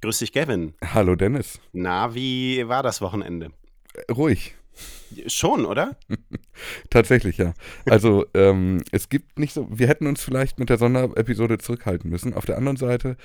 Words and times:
Grüß 0.00 0.18
dich, 0.20 0.32
Gavin. 0.32 0.74
Hallo 0.84 1.16
Dennis. 1.16 1.58
Na, 1.72 2.14
wie 2.14 2.68
war 2.68 2.84
das 2.84 3.00
Wochenende? 3.00 3.50
Ruhig. 4.08 4.54
Schon, 5.26 5.64
oder? 5.64 5.96
Tatsächlich, 6.90 7.36
ja. 7.38 7.52
Also 7.86 8.24
ähm, 8.32 8.84
es 8.92 9.08
gibt 9.08 9.40
nicht 9.40 9.52
so, 9.54 9.66
wir 9.70 9.88
hätten 9.88 10.06
uns 10.06 10.22
vielleicht 10.22 10.60
mit 10.60 10.70
der 10.70 10.78
Sonderepisode 10.78 11.58
zurückhalten 11.58 12.10
müssen. 12.10 12.32
Auf 12.32 12.44
der 12.44 12.58
anderen 12.58 12.76
Seite 12.76 13.16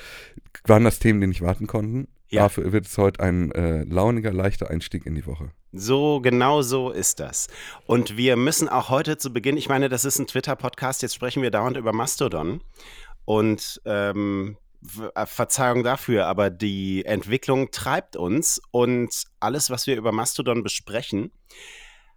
waren 0.66 0.84
das 0.84 0.98
Themen, 0.98 1.22
die 1.22 1.28
nicht 1.28 1.42
warten 1.42 1.68
konnten. 1.68 2.08
Ja. 2.30 2.44
Dafür 2.44 2.72
wird 2.72 2.88
es 2.88 2.98
heute 2.98 3.20
ein 3.20 3.52
äh, 3.52 3.84
launiger, 3.84 4.34
leichter 4.34 4.72
Einstieg 4.72 5.06
in 5.06 5.14
die 5.14 5.28
Woche. 5.28 5.52
So, 5.74 6.22
genau 6.22 6.64
so 6.64 6.90
ist 6.90 7.20
das. 7.20 7.50
Und 7.86 8.18
wir 8.18 8.36
müssen 8.36 8.68
auch 8.68 8.90
heute 8.90 9.18
zu 9.18 9.32
Beginn, 9.32 9.58
ich 9.58 9.70
meine, 9.70 9.90
das 9.90 10.06
ist 10.06 10.18
ein 10.18 10.26
Twitter-Podcast, 10.26 11.04
jetzt 11.04 11.14
sprechen 11.14 11.44
wir 11.44 11.52
dauernd 11.52 11.78
über 11.78 11.94
Mastodon. 11.94 12.62
Und 13.26 13.80
ähm, 13.86 14.58
äh, 14.58 14.63
Verzeihung 15.26 15.84
dafür, 15.84 16.26
aber 16.28 16.50
die 16.50 17.06
Entwicklung 17.06 17.72
treibt 17.72 18.16
uns 18.16 18.62
und 18.72 19.24
alles, 19.40 19.70
was 19.70 19.88
wir 19.88 19.96
über 19.96 20.12
Mastodon 20.12 20.64
besprechen, 20.64 21.32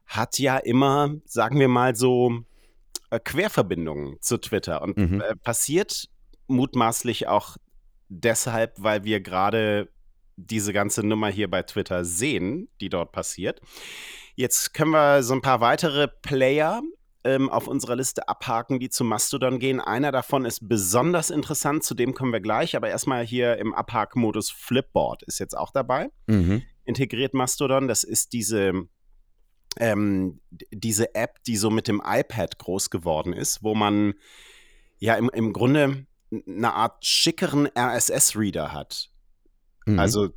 hat 0.06 0.39
ja 0.39 0.56
immer, 0.59 1.15
sagen 1.25 1.59
wir 1.61 1.69
mal 1.69 1.95
so, 1.97 2.41
äh, 3.11 3.20
Querverbindungen 3.20 4.16
zu 4.20 4.39
Twitter 4.39 4.83
und 4.83 4.97
Mhm. 4.97 5.20
äh, 5.20 5.37
passiert 5.37 6.09
mutmaßlich 6.48 7.29
auch 7.29 7.56
deshalb, 8.09 8.75
weil 8.78 9.05
wir 9.05 9.20
gerade 9.20 9.89
diese 10.37 10.73
ganze 10.73 11.05
Nummer 11.05 11.28
hier 11.28 11.51
bei 11.51 11.62
Twitter 11.62 12.05
sehen, 12.05 12.69
die 12.80 12.89
dort 12.89 13.11
passiert. 13.12 13.61
Jetzt 14.34 14.75
können 14.75 14.91
wir 14.91 15.23
so 15.23 15.34
ein 15.34 15.41
paar 15.41 15.61
weitere 15.61 16.09
Player 16.09 16.83
ähm, 17.27 17.51
auf 17.51 17.66
unserer 17.66 17.97
Liste 17.97 18.29
abhaken, 18.29 18.79
die 18.79 18.89
zu 18.89 19.03
Mastodon 19.03 19.59
gehen. 19.59 19.80
Einer 19.80 20.12
davon 20.12 20.45
ist 20.45 20.69
besonders 20.69 21.30
interessant, 21.30 21.83
zu 21.83 21.95
dem 21.95 22.15
kommen 22.15 22.33
wir 22.33 22.41
gleich, 22.41 22.77
aber 22.77 22.89
erstmal 22.89 23.27
hier 23.27 23.57
im 23.59 23.75
Abhakmodus 23.75 24.51
Flipboard 24.51 25.25
ist 25.25 25.41
jetzt 25.41 25.57
auch 25.57 25.73
dabei. 25.73 26.11
Mhm. 26.27 26.62
Integriert 26.84 27.34
Mastodon, 27.34 27.89
das 27.89 28.05
ist 28.05 28.33
diese, 28.33 28.87
ähm, 29.78 30.41
diese 30.70 31.15
App, 31.17 31.42
die 31.45 31.56
so 31.56 31.69
mit 31.69 31.89
dem 31.89 32.00
iPad 32.05 32.59
groß 32.59 32.91
geworden 32.91 33.33
ist, 33.33 33.62
wo 33.62 33.75
man 33.75 34.15
ja 34.98 35.17
im, 35.17 35.28
im 35.31 35.53
Grunde 35.53 36.06
eine 36.31 36.72
Art 36.72 37.05
schickeren 37.05 37.69
RSS-Reader 37.77 38.72
hat. 38.72 39.11
Mhm. 39.84 39.98
Also 39.98 40.28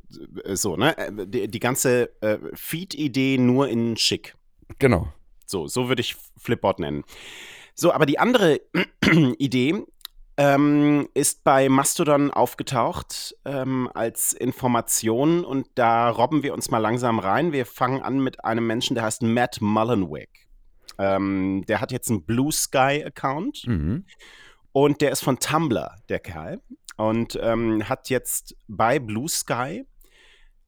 äh, 0.44 0.56
so, 0.56 0.76
ne? 0.76 0.98
Äh, 0.98 1.26
Die, 1.26 1.48
die 1.48 1.60
ganze 1.60 2.10
äh, 2.20 2.38
Feed-Idee 2.54 3.38
nur 3.38 3.68
in 3.68 3.96
schick. 3.96 4.34
Genau. 4.78 5.12
So, 5.50 5.66
so 5.66 5.88
würde 5.88 6.00
ich 6.00 6.16
Flipboard 6.38 6.78
nennen. 6.78 7.04
So, 7.74 7.92
aber 7.92 8.06
die 8.06 8.18
andere 8.18 8.60
Idee 9.38 9.82
ähm, 10.36 11.08
ist 11.12 11.44
bei 11.44 11.68
Mastodon 11.68 12.30
aufgetaucht 12.30 13.34
ähm, 13.44 13.90
als 13.92 14.32
Information 14.32 15.44
und 15.44 15.66
da 15.74 16.08
robben 16.08 16.42
wir 16.42 16.54
uns 16.54 16.70
mal 16.70 16.78
langsam 16.78 17.18
rein. 17.18 17.52
Wir 17.52 17.66
fangen 17.66 18.00
an 18.02 18.20
mit 18.20 18.44
einem 18.44 18.66
Menschen, 18.66 18.94
der 18.94 19.04
heißt 19.04 19.22
Matt 19.22 19.60
Mullenweg. 19.60 20.30
Ähm, 20.98 21.64
der 21.66 21.80
hat 21.80 21.92
jetzt 21.92 22.10
einen 22.10 22.24
Blue 22.24 22.52
Sky-Account 22.52 23.66
Mhm. 23.66 24.04
und 24.72 25.00
der 25.00 25.10
ist 25.10 25.22
von 25.24 25.38
Tumblr, 25.38 25.96
der 26.08 26.20
Kerl. 26.20 26.60
Und 26.96 27.38
ähm, 27.42 27.88
hat 27.88 28.10
jetzt 28.10 28.54
bei 28.68 28.98
Blue 28.98 29.28
Sky 29.28 29.86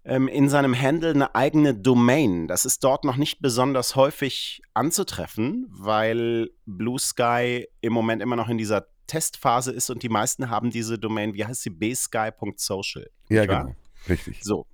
ähm, 0.05 0.29
in 0.29 0.49
seinem 0.49 0.79
Handle 0.79 1.11
eine 1.11 1.35
eigene 1.35 1.75
Domain. 1.75 2.49
Das 2.49 2.65
ist 2.65 2.83
dort 2.85 3.05
noch 3.05 3.17
nicht 3.17 3.41
besonders 3.41 3.97
häufig 3.97 4.63
anzutreffen, 4.75 5.67
weil 5.69 6.51
Blue 6.67 6.99
Sky 6.99 7.67
im 7.81 7.93
Moment 7.93 8.23
immer 8.23 8.37
noch 8.37 8.49
in 8.49 8.59
dieser 8.59 8.87
Testphase 9.07 9.73
ist 9.73 9.91
und 9.91 10.03
die 10.03 10.09
meisten 10.09 10.51
haben 10.51 10.71
diese 10.71 10.99
Domain, 10.99 11.35
wie 11.35 11.45
heißt 11.45 11.63
sie, 11.63 11.71
bsky.social. 11.71 13.11
Ja, 13.29 13.47
wahr? 13.49 13.65
genau. 13.65 13.77
Richtig. 14.09 14.43
So. 14.43 14.67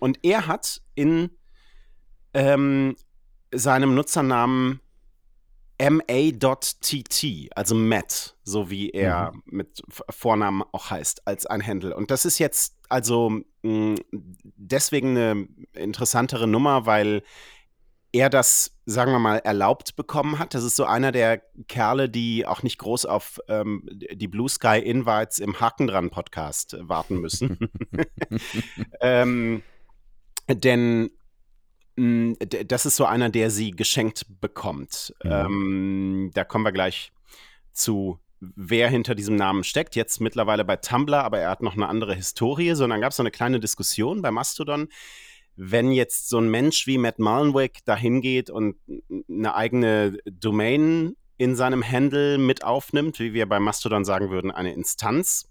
Und 0.00 0.18
er 0.22 0.46
hat 0.46 0.80
in 0.94 1.30
ähm, 2.34 2.96
seinem 3.52 3.94
Nutzernamen 3.94 4.80
ma.tt, 5.80 7.48
also 7.56 7.74
Matt, 7.74 8.36
so 8.44 8.70
wie 8.70 8.90
er 8.90 9.32
mit 9.46 9.82
F- 9.88 10.02
Vornamen 10.10 10.62
auch 10.72 10.90
heißt, 10.90 11.26
als 11.26 11.46
ein 11.46 11.66
Handle. 11.66 11.96
Und 11.96 12.10
das 12.10 12.24
ist 12.24 12.38
jetzt 12.38 12.76
also 12.90 13.40
mh, 13.62 13.96
deswegen 14.12 15.16
eine 15.16 15.48
interessantere 15.72 16.46
Nummer, 16.46 16.86
weil 16.86 17.22
er 18.12 18.28
das, 18.28 18.76
sagen 18.86 19.12
wir 19.12 19.20
mal, 19.20 19.36
erlaubt 19.38 19.94
bekommen 19.94 20.38
hat. 20.40 20.54
Das 20.54 20.64
ist 20.64 20.74
so 20.74 20.84
einer 20.84 21.12
der 21.12 21.40
Kerle, 21.68 22.08
die 22.08 22.44
auch 22.44 22.62
nicht 22.64 22.78
groß 22.78 23.06
auf 23.06 23.38
ähm, 23.46 23.88
die 23.88 24.26
Blue 24.28 24.48
Sky 24.48 24.78
Invites 24.78 25.38
im 25.38 25.60
Haken 25.60 25.86
dran 25.86 26.10
Podcast 26.10 26.76
warten 26.80 27.20
müssen. 27.20 27.56
ähm, 29.00 29.62
denn 30.48 31.10
das 32.66 32.86
ist 32.86 32.96
so 32.96 33.04
einer, 33.04 33.30
der 33.30 33.50
sie 33.50 33.72
geschenkt 33.72 34.26
bekommt. 34.40 35.14
Mhm. 35.22 35.30
Ähm, 35.30 36.30
da 36.34 36.44
kommen 36.44 36.64
wir 36.64 36.72
gleich 36.72 37.12
zu, 37.72 38.18
wer 38.40 38.88
hinter 38.88 39.14
diesem 39.14 39.36
Namen 39.36 39.64
steckt. 39.64 39.96
Jetzt 39.96 40.20
mittlerweile 40.20 40.64
bei 40.64 40.76
Tumblr, 40.76 41.22
aber 41.22 41.40
er 41.40 41.50
hat 41.50 41.62
noch 41.62 41.74
eine 41.74 41.88
andere 41.88 42.14
Historie. 42.14 42.74
So, 42.74 42.84
und 42.84 42.90
dann 42.90 43.00
gab 43.00 43.10
es 43.10 43.16
so 43.16 43.22
eine 43.22 43.30
kleine 43.30 43.60
Diskussion 43.60 44.22
bei 44.22 44.30
Mastodon. 44.30 44.88
Wenn 45.56 45.92
jetzt 45.92 46.28
so 46.28 46.38
ein 46.38 46.48
Mensch 46.48 46.86
wie 46.86 46.96
Matt 46.96 47.18
Mullenweg 47.18 47.80
da 47.84 47.96
hingeht 47.96 48.48
und 48.48 48.76
eine 49.28 49.54
eigene 49.54 50.16
Domain 50.24 51.16
in 51.36 51.56
seinem 51.56 51.86
Handle 51.86 52.38
mit 52.38 52.64
aufnimmt, 52.64 53.18
wie 53.18 53.34
wir 53.34 53.46
bei 53.46 53.60
Mastodon 53.60 54.04
sagen 54.04 54.30
würden, 54.30 54.50
eine 54.50 54.72
Instanz, 54.72 55.48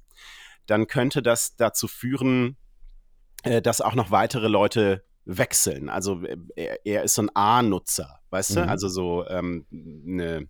dann 0.65 0.87
könnte 0.87 1.21
das 1.21 1.55
dazu 1.55 1.87
führen, 1.87 2.57
äh, 3.43 3.61
dass 3.61 3.81
auch 3.81 3.95
noch 3.95 4.11
weitere 4.11 4.47
Leute 4.47 5.03
wechseln. 5.25 5.89
Also 5.89 6.21
äh, 6.23 6.37
er, 6.55 6.85
er 6.85 7.03
ist 7.03 7.15
so 7.15 7.23
ein 7.23 7.35
A-Nutzer, 7.35 8.19
weißt 8.29 8.55
du? 8.55 8.61
Mhm. 8.61 8.69
Also 8.69 8.89
so 8.89 9.25
ähm, 9.27 9.65
eine, 9.71 10.47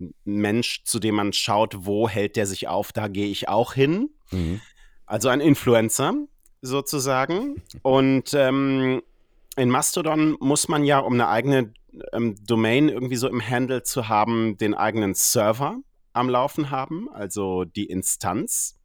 ein 0.00 0.14
Mensch, 0.24 0.84
zu 0.84 0.98
dem 0.98 1.16
man 1.16 1.32
schaut, 1.32 1.86
wo 1.86 2.08
hält 2.08 2.36
der 2.36 2.46
sich 2.46 2.68
auf, 2.68 2.92
da 2.92 3.08
gehe 3.08 3.28
ich 3.28 3.48
auch 3.48 3.74
hin. 3.74 4.10
Mhm. 4.30 4.60
Also 5.06 5.28
ein 5.28 5.40
Influencer 5.40 6.14
sozusagen. 6.62 7.62
Und 7.82 8.34
ähm, 8.34 9.02
in 9.56 9.70
Mastodon 9.70 10.36
muss 10.40 10.68
man 10.68 10.84
ja, 10.84 10.98
um 10.98 11.14
eine 11.14 11.28
eigene 11.28 11.72
ähm, 12.12 12.36
Domain 12.44 12.88
irgendwie 12.88 13.16
so 13.16 13.28
im 13.28 13.46
Handle 13.46 13.82
zu 13.82 14.08
haben, 14.08 14.56
den 14.56 14.74
eigenen 14.74 15.14
Server 15.14 15.78
am 16.12 16.28
Laufen 16.28 16.70
haben, 16.70 17.08
also 17.12 17.64
die 17.64 17.86
Instanz. 17.86 18.77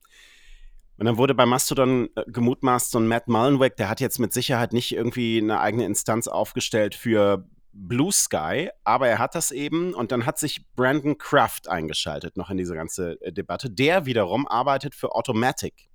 Und 0.97 1.05
dann 1.05 1.17
wurde 1.17 1.33
bei 1.33 1.45
Mastodon 1.45 2.09
äh, 2.15 2.23
gemutmaßt, 2.27 2.91
so 2.91 2.99
ein 2.99 3.07
Matt 3.07 3.27
Mullenweg, 3.27 3.75
der 3.77 3.89
hat 3.89 3.99
jetzt 3.99 4.19
mit 4.19 4.33
Sicherheit 4.33 4.73
nicht 4.73 4.93
irgendwie 4.93 5.39
eine 5.39 5.59
eigene 5.59 5.85
Instanz 5.85 6.27
aufgestellt 6.27 6.95
für 6.95 7.47
Blue 7.73 8.11
Sky, 8.11 8.69
aber 8.83 9.07
er 9.07 9.17
hat 9.17 9.33
das 9.33 9.51
eben 9.51 9.95
und 9.95 10.11
dann 10.11 10.27
hat 10.27 10.37
sich 10.37 10.63
Brandon 10.75 11.17
Kraft 11.17 11.67
eingeschaltet 11.67 12.37
noch 12.37 12.51
in 12.51 12.57
diese 12.57 12.75
ganze 12.75 13.19
äh, 13.21 13.33
Debatte. 13.33 13.69
Der 13.69 14.05
wiederum 14.05 14.47
arbeitet 14.47 14.93
für 14.93 15.15
Automatic. 15.15 15.89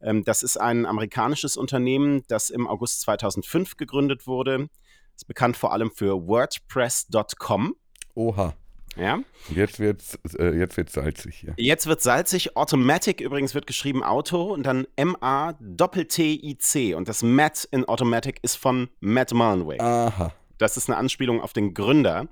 Ähm, 0.00 0.24
das 0.24 0.42
ist 0.42 0.60
ein 0.60 0.86
amerikanisches 0.86 1.56
Unternehmen, 1.56 2.24
das 2.28 2.50
im 2.50 2.66
August 2.66 3.02
2005 3.02 3.76
gegründet 3.76 4.26
wurde. 4.26 4.68
Ist 5.14 5.28
bekannt 5.28 5.56
vor 5.56 5.72
allem 5.72 5.92
für 5.92 6.26
WordPress.com. 6.26 7.76
Oha. 8.14 8.54
Ja. 8.96 9.20
Jetzt 9.54 9.78
wird's, 9.80 10.18
äh, 10.38 10.56
jetzt 10.56 10.76
wird's 10.76 10.92
salzig 10.92 11.36
hier. 11.36 11.54
Jetzt 11.56 11.86
wird 11.86 12.02
salzig. 12.02 12.56
Automatic 12.56 13.20
übrigens 13.20 13.54
wird 13.54 13.66
geschrieben 13.66 14.02
Auto 14.02 14.52
und 14.52 14.64
dann 14.64 14.86
M-A-T-T-I-C. 14.96 16.94
Und 16.94 17.08
das 17.08 17.22
Matt 17.22 17.68
in 17.70 17.84
Automatic 17.86 18.38
ist 18.42 18.56
von 18.56 18.88
Matt 19.00 19.32
Mullenweg. 19.32 19.80
Aha. 19.80 20.32
Das 20.58 20.76
ist 20.76 20.88
eine 20.88 20.96
Anspielung 20.98 21.40
auf 21.40 21.52
den 21.52 21.74
Gründer 21.74 22.28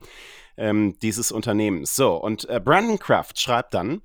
ähm, 0.57 0.97
dieses 1.03 1.33
Unternehmens. 1.33 1.97
So, 1.97 2.15
und 2.15 2.49
äh, 2.49 2.61
Brandon 2.63 2.99
Kraft 2.99 3.41
schreibt 3.41 3.75
dann, 3.75 4.03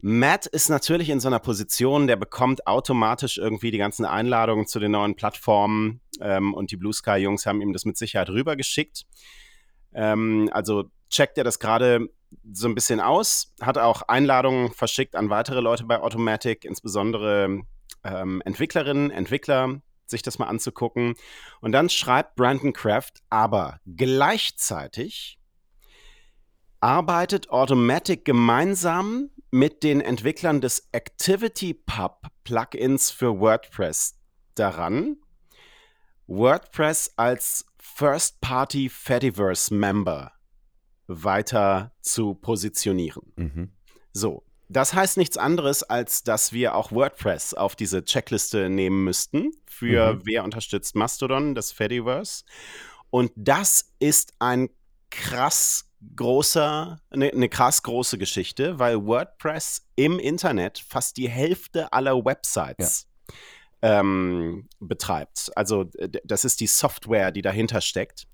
Matt 0.00 0.46
ist 0.46 0.68
natürlich 0.68 1.10
in 1.10 1.18
so 1.18 1.26
einer 1.26 1.40
Position, 1.40 2.06
der 2.06 2.14
bekommt 2.16 2.68
automatisch 2.68 3.36
irgendwie 3.36 3.72
die 3.72 3.78
ganzen 3.78 4.04
Einladungen 4.04 4.66
zu 4.66 4.78
den 4.78 4.92
neuen 4.92 5.16
Plattformen 5.16 6.00
ähm, 6.20 6.54
und 6.54 6.70
die 6.70 6.76
Blue 6.76 6.92
Sky 6.92 7.16
Jungs 7.16 7.46
haben 7.46 7.60
ihm 7.60 7.72
das 7.72 7.84
mit 7.84 7.96
Sicherheit 7.96 8.30
rübergeschickt. 8.30 9.06
Ähm, 9.94 10.50
also 10.52 10.84
checkt 11.10 11.38
er 11.38 11.44
das 11.44 11.58
gerade 11.58 12.08
so 12.52 12.68
ein 12.68 12.74
bisschen 12.74 13.00
aus, 13.00 13.54
hat 13.60 13.78
auch 13.78 14.02
Einladungen 14.02 14.72
verschickt 14.72 15.16
an 15.16 15.30
weitere 15.30 15.60
Leute 15.60 15.84
bei 15.84 16.00
Automatic, 16.00 16.64
insbesondere 16.64 17.62
ähm, 18.04 18.42
Entwicklerinnen, 18.44 19.10
Entwickler, 19.10 19.80
sich 20.06 20.22
das 20.22 20.38
mal 20.38 20.46
anzugucken. 20.46 21.14
Und 21.60 21.72
dann 21.72 21.88
schreibt 21.88 22.36
Brandon 22.36 22.72
Kraft, 22.72 23.20
aber 23.30 23.80
gleichzeitig 23.86 25.38
arbeitet 26.80 27.50
Automatic 27.50 28.24
gemeinsam 28.24 29.30
mit 29.50 29.82
den 29.82 30.00
Entwicklern 30.00 30.60
des 30.60 30.88
ActivityPub 30.92 32.26
Plugins 32.44 33.10
für 33.10 33.40
WordPress 33.40 34.18
daran, 34.54 35.16
WordPress 36.26 37.14
als 37.16 37.64
First-Party 37.78 38.90
Fediverse 38.90 39.74
Member 39.74 40.37
weiter 41.08 41.92
zu 42.00 42.34
positionieren. 42.34 43.32
Mhm. 43.36 43.72
So, 44.12 44.44
Das 44.68 44.92
heißt 44.92 45.16
nichts 45.16 45.38
anderes, 45.38 45.82
als 45.82 46.22
dass 46.22 46.52
wir 46.52 46.74
auch 46.74 46.92
WordPress 46.92 47.54
auf 47.54 47.74
diese 47.74 48.04
Checkliste 48.04 48.68
nehmen 48.68 49.02
müssten 49.02 49.52
für 49.66 50.14
mhm. 50.14 50.20
wer 50.24 50.44
unterstützt 50.44 50.94
Mastodon, 50.94 51.54
das 51.54 51.72
Fediverse. 51.72 52.44
Und 53.10 53.32
das 53.34 53.94
ist 53.98 54.34
ein 54.38 54.68
krass 55.10 55.88
großer, 56.14 57.00
eine 57.10 57.30
ne 57.34 57.48
krass 57.48 57.82
große 57.82 58.18
Geschichte, 58.18 58.78
weil 58.78 59.04
WordPress 59.04 59.86
im 59.96 60.18
Internet 60.18 60.78
fast 60.78 61.16
die 61.16 61.28
Hälfte 61.28 61.92
aller 61.92 62.24
Websites 62.24 63.08
ja. 63.82 64.00
ähm, 64.00 64.68
betreibt. 64.80 65.50
Also 65.56 65.84
das 66.24 66.44
ist 66.44 66.60
die 66.60 66.66
Software, 66.66 67.32
die 67.32 67.42
dahinter 67.42 67.80
steckt. 67.80 68.26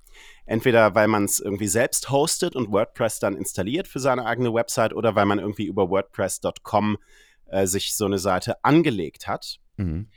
Entweder 0.46 0.94
weil 0.94 1.08
man 1.08 1.24
es 1.24 1.40
irgendwie 1.40 1.68
selbst 1.68 2.10
hostet 2.10 2.56
und 2.56 2.70
WordPress 2.70 3.18
dann 3.18 3.36
installiert 3.36 3.88
für 3.88 4.00
seine 4.00 4.26
eigene 4.26 4.52
Website 4.52 4.94
oder 4.94 5.14
weil 5.14 5.26
man 5.26 5.38
irgendwie 5.38 5.66
über 5.66 5.88
WordPress.com 5.88 6.98
äh, 7.46 7.66
sich 7.66 7.96
so 7.96 8.04
eine 8.04 8.18
Seite 8.18 8.62
angelegt 8.64 9.26
hat. 9.26 9.58
Mhm. 9.76 10.08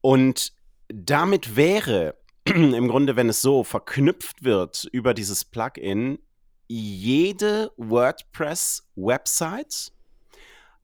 Und 0.00 0.52
damit 0.88 1.56
wäre 1.56 2.16
im 2.44 2.88
Grunde, 2.88 3.16
wenn 3.16 3.28
es 3.28 3.42
so 3.42 3.64
verknüpft 3.64 4.44
wird 4.44 4.88
über 4.92 5.14
dieses 5.14 5.44
Plugin, 5.44 6.20
jede 6.68 7.72
WordPress-Website 7.76 9.92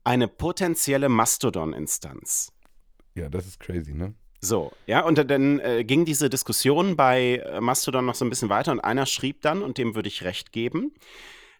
eine 0.03 0.27
potenzielle 0.29 1.09
Mastodon-Instanz. 1.09 2.53
Ja, 3.15 3.29
das 3.29 3.47
ist 3.47 3.61
crazy, 3.61 3.95
ne? 3.95 4.15
So, 4.45 4.73
ja, 4.87 5.03
und 5.03 5.17
dann 5.31 5.59
äh, 5.61 5.85
ging 5.85 6.05
diese 6.05 6.29
Diskussion 6.29 6.97
bei 6.97 7.37
äh, 7.37 7.63
Mastodon 7.63 8.05
noch 8.05 8.15
so 8.15 8.27
ein 8.27 8.29
bisschen 8.29 8.51
weiter 8.51 8.73
und 8.73 8.81
einer 8.81 9.07
schrieb 9.07 9.41
dann, 9.41 9.63
und 9.63 9.79
dem 9.79 9.95
würde 9.95 10.09
ich 10.09 10.23
recht 10.23 10.53
geben, 10.53 10.93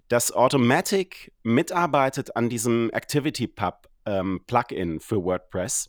dass 0.09 0.33
Automatic 0.33 1.33
mitarbeitet 1.43 2.37
an 2.37 2.51
diesem 2.51 2.91
ActivityPub 2.93 3.89
ähm, 4.05 4.43
Plugin 4.47 5.01
für 5.01 5.25
WordPress. 5.25 5.89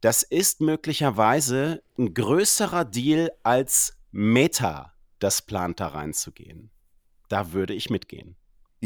Das 0.00 0.24
ist 0.24 0.60
möglicherweise 0.60 1.84
ein 1.96 2.12
größerer 2.12 2.84
Deal 2.84 3.30
als 3.44 3.96
Meta 4.10 4.92
das 5.20 5.42
plant, 5.42 5.78
da 5.78 5.86
reinzugehen. 5.86 6.70
Da 7.28 7.52
würde 7.52 7.72
ich 7.72 7.88
mitgehen. 7.88 8.34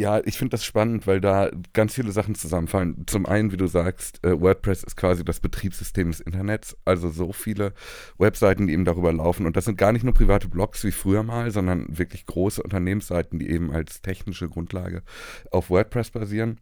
Ja, 0.00 0.18
ich 0.24 0.38
finde 0.38 0.52
das 0.52 0.64
spannend, 0.64 1.06
weil 1.06 1.20
da 1.20 1.50
ganz 1.74 1.92
viele 1.92 2.10
Sachen 2.10 2.34
zusammenfallen. 2.34 3.04
Zum 3.06 3.26
einen, 3.26 3.52
wie 3.52 3.58
du 3.58 3.66
sagst, 3.66 4.24
äh, 4.24 4.40
WordPress 4.40 4.82
ist 4.82 4.96
quasi 4.96 5.26
das 5.26 5.40
Betriebssystem 5.40 6.10
des 6.10 6.20
Internets, 6.20 6.74
also 6.86 7.10
so 7.10 7.34
viele 7.34 7.74
Webseiten, 8.16 8.66
die 8.66 8.72
eben 8.72 8.86
darüber 8.86 9.12
laufen. 9.12 9.44
Und 9.44 9.58
das 9.58 9.66
sind 9.66 9.76
gar 9.76 9.92
nicht 9.92 10.02
nur 10.02 10.14
private 10.14 10.48
Blogs 10.48 10.84
wie 10.84 10.90
früher 10.90 11.22
mal, 11.22 11.50
sondern 11.50 11.98
wirklich 11.98 12.24
große 12.24 12.62
Unternehmensseiten, 12.62 13.38
die 13.38 13.50
eben 13.50 13.72
als 13.72 14.00
technische 14.00 14.48
Grundlage 14.48 15.02
auf 15.50 15.68
WordPress 15.68 16.12
basieren. 16.12 16.60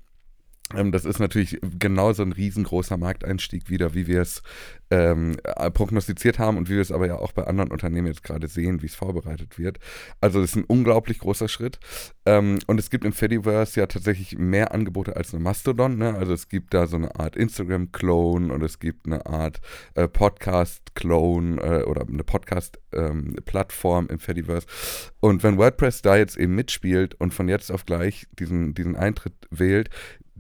Ähm, 0.75 0.93
das 0.93 1.05
ist 1.05 1.19
natürlich 1.19 1.59
genauso 1.79 2.23
ein 2.23 2.33
riesengroßer 2.33 2.97
Markteinstieg 2.97 3.71
wieder, 3.71 3.95
wie 3.95 4.07
wir 4.07 4.21
es 4.21 4.43
ähm, 4.91 5.37
äh, 5.45 5.71
prognostiziert 5.71 6.39
haben 6.39 6.57
und 6.57 6.69
wie 6.69 6.75
wir 6.75 6.83
es 6.83 6.93
aber 6.93 7.07
ja 7.07 7.17
auch 7.17 7.33
bei 7.33 7.45
anderen 7.45 7.71
Unternehmen 7.71 8.07
jetzt 8.07 8.23
gerade 8.23 8.49
sehen, 8.49 8.83
wie 8.83 8.87
es 8.87 8.95
vorbereitet 8.95 9.59
wird. 9.59 9.79
Also 10.21 10.41
das 10.41 10.51
ist 10.51 10.57
ein 10.57 10.65
unglaublich 10.65 11.19
großer 11.19 11.49
Schritt. 11.49 11.79
Ähm, 12.27 12.59
und 12.67 12.79
es 12.79 12.91
gibt 12.91 13.05
im 13.05 13.13
Fediverse 13.13 13.81
ja 13.81 13.87
tatsächlich 13.87 14.39
mehr 14.39 14.73
Angebote 14.73 15.17
als 15.17 15.33
eine 15.33 15.43
Mastodon. 15.43 15.97
Ne? 15.97 16.15
Also 16.15 16.33
es 16.33 16.49
gibt 16.49 16.75
da 16.75 16.87
so 16.87 16.97
eine 16.97 17.17
Art 17.17 17.37
Instagram-Clone 17.37 18.53
und 18.53 18.63
es 18.63 18.79
gibt 18.79 19.07
eine 19.07 19.27
Art 19.27 19.61
äh, 19.95 20.09
Podcast-Clone 20.09 21.61
äh, 21.61 21.83
oder 21.85 22.07
eine 22.07 22.25
Podcast-Plattform 22.25 24.05
ähm, 24.05 24.11
im 24.11 24.19
Fediverse. 24.19 24.67
Und 25.21 25.43
wenn 25.43 25.59
WordPress 25.59 26.03
da 26.03 26.17
jetzt 26.17 26.37
eben 26.37 26.55
mitspielt 26.55 27.15
und 27.15 27.35
von 27.35 27.49
jetzt 27.49 27.71
auf 27.71 27.85
gleich 27.85 28.27
diesen, 28.39 28.75
diesen 28.75 28.97
Eintritt 28.97 29.35
wählt, 29.51 29.91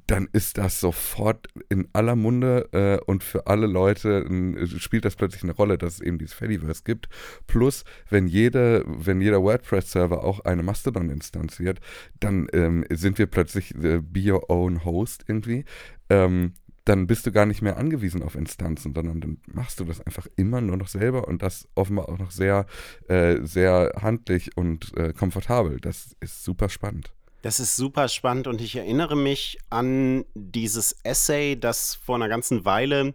dann 0.08 0.26
ist 0.32 0.56
das 0.56 0.80
sofort 0.80 1.48
in 1.68 1.86
aller 1.92 2.16
Munde 2.16 2.68
äh, 2.72 3.04
und 3.04 3.22
für 3.22 3.46
alle 3.46 3.66
Leute 3.66 4.24
äh, 4.24 4.66
spielt 4.66 5.04
das 5.04 5.16
plötzlich 5.16 5.42
eine 5.42 5.52
Rolle, 5.52 5.76
dass 5.76 5.94
es 5.94 6.00
eben 6.00 6.18
dieses 6.18 6.34
Fediverse 6.34 6.82
gibt. 6.82 7.08
Plus, 7.46 7.84
wenn, 8.08 8.26
jede, 8.26 8.84
wenn 8.86 9.20
jeder 9.20 9.42
WordPress-Server 9.42 10.24
auch 10.24 10.40
eine 10.40 10.62
Mastodon 10.62 11.10
instanziert, 11.10 11.80
dann 12.20 12.48
ähm, 12.54 12.86
sind 12.90 13.18
wir 13.18 13.26
plötzlich 13.26 13.74
äh, 13.74 14.00
Be 14.00 14.32
Your 14.32 14.48
Own 14.48 14.84
Host 14.84 15.24
irgendwie. 15.28 15.66
Ähm, 16.08 16.54
dann 16.84 17.06
bist 17.06 17.26
du 17.26 17.32
gar 17.32 17.44
nicht 17.44 17.60
mehr 17.60 17.76
angewiesen 17.76 18.22
auf 18.22 18.34
Instanzen, 18.34 18.94
sondern 18.94 19.20
dann 19.20 19.38
machst 19.46 19.78
du 19.78 19.84
das 19.84 20.00
einfach 20.00 20.26
immer 20.36 20.62
nur 20.62 20.78
noch 20.78 20.88
selber 20.88 21.28
und 21.28 21.42
das 21.42 21.68
offenbar 21.74 22.08
auch 22.08 22.18
noch 22.18 22.30
sehr, 22.30 22.64
äh, 23.08 23.36
sehr 23.42 23.92
handlich 24.00 24.56
und 24.56 24.96
äh, 24.96 25.12
komfortabel. 25.12 25.80
Das 25.80 26.16
ist 26.20 26.44
super 26.44 26.70
spannend. 26.70 27.12
Das 27.48 27.60
ist 27.60 27.76
super 27.76 28.08
spannend 28.08 28.46
und 28.46 28.60
ich 28.60 28.76
erinnere 28.76 29.16
mich 29.16 29.56
an 29.70 30.26
dieses 30.34 30.92
Essay, 31.02 31.58
das 31.58 31.94
vor 31.94 32.16
einer 32.16 32.28
ganzen 32.28 32.66
Weile 32.66 33.14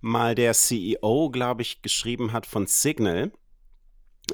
mal 0.00 0.34
der 0.34 0.54
CEO, 0.54 1.30
glaube 1.30 1.62
ich, 1.62 1.80
geschrieben 1.80 2.32
hat 2.32 2.46
von 2.46 2.66
Signal, 2.66 3.30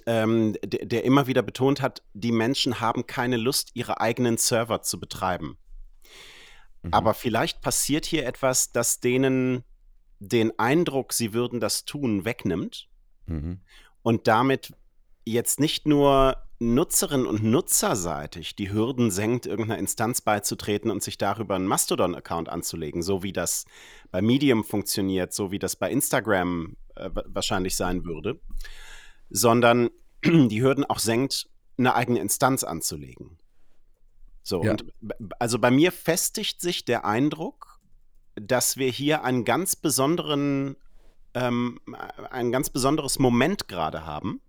ähm, 0.06 0.56
der, 0.64 0.86
der 0.86 1.04
immer 1.04 1.26
wieder 1.26 1.42
betont 1.42 1.82
hat, 1.82 2.02
die 2.14 2.32
Menschen 2.32 2.80
haben 2.80 3.06
keine 3.06 3.36
Lust, 3.36 3.72
ihre 3.74 4.00
eigenen 4.00 4.38
Server 4.38 4.80
zu 4.80 4.98
betreiben. 4.98 5.58
Mhm. 6.80 6.94
Aber 6.94 7.12
vielleicht 7.12 7.60
passiert 7.60 8.06
hier 8.06 8.24
etwas, 8.24 8.72
das 8.72 9.00
denen 9.00 9.64
den 10.18 10.58
Eindruck, 10.58 11.12
sie 11.12 11.34
würden 11.34 11.60
das 11.60 11.84
tun, 11.84 12.24
wegnimmt 12.24 12.88
mhm. 13.26 13.60
und 14.00 14.28
damit 14.28 14.72
jetzt 15.26 15.60
nicht 15.60 15.86
nur 15.86 16.45
Nutzerinnen 16.58 17.26
und 17.26 17.42
Nutzerseitig 17.42 18.56
die 18.56 18.72
Hürden 18.72 19.10
senkt, 19.10 19.46
irgendeiner 19.46 19.78
Instanz 19.78 20.20
beizutreten 20.22 20.90
und 20.90 21.02
sich 21.02 21.18
darüber 21.18 21.54
einen 21.54 21.66
Mastodon-Account 21.66 22.48
anzulegen, 22.48 23.02
so 23.02 23.22
wie 23.22 23.32
das 23.32 23.66
bei 24.10 24.22
Medium 24.22 24.64
funktioniert, 24.64 25.34
so 25.34 25.50
wie 25.50 25.58
das 25.58 25.76
bei 25.76 25.90
Instagram 25.90 26.76
äh, 26.94 27.10
wahrscheinlich 27.26 27.76
sein 27.76 28.04
würde, 28.04 28.40
sondern 29.28 29.90
die 30.24 30.62
Hürden 30.62 30.84
auch 30.84 30.98
senkt, 30.98 31.48
eine 31.78 31.94
eigene 31.94 32.20
Instanz 32.20 32.64
anzulegen. 32.64 33.38
So, 34.42 34.64
ja. 34.64 34.70
und 34.70 34.86
also 35.38 35.58
bei 35.58 35.70
mir 35.70 35.92
festigt 35.92 36.60
sich 36.60 36.84
der 36.84 37.04
Eindruck, 37.04 37.80
dass 38.34 38.76
wir 38.76 38.88
hier 38.88 39.24
einen 39.24 39.44
ganz 39.44 39.76
besonderen, 39.76 40.76
ähm, 41.34 41.80
ein 42.30 42.52
ganz 42.52 42.70
besonderes 42.70 43.18
Moment 43.18 43.68
gerade 43.68 44.06
haben 44.06 44.40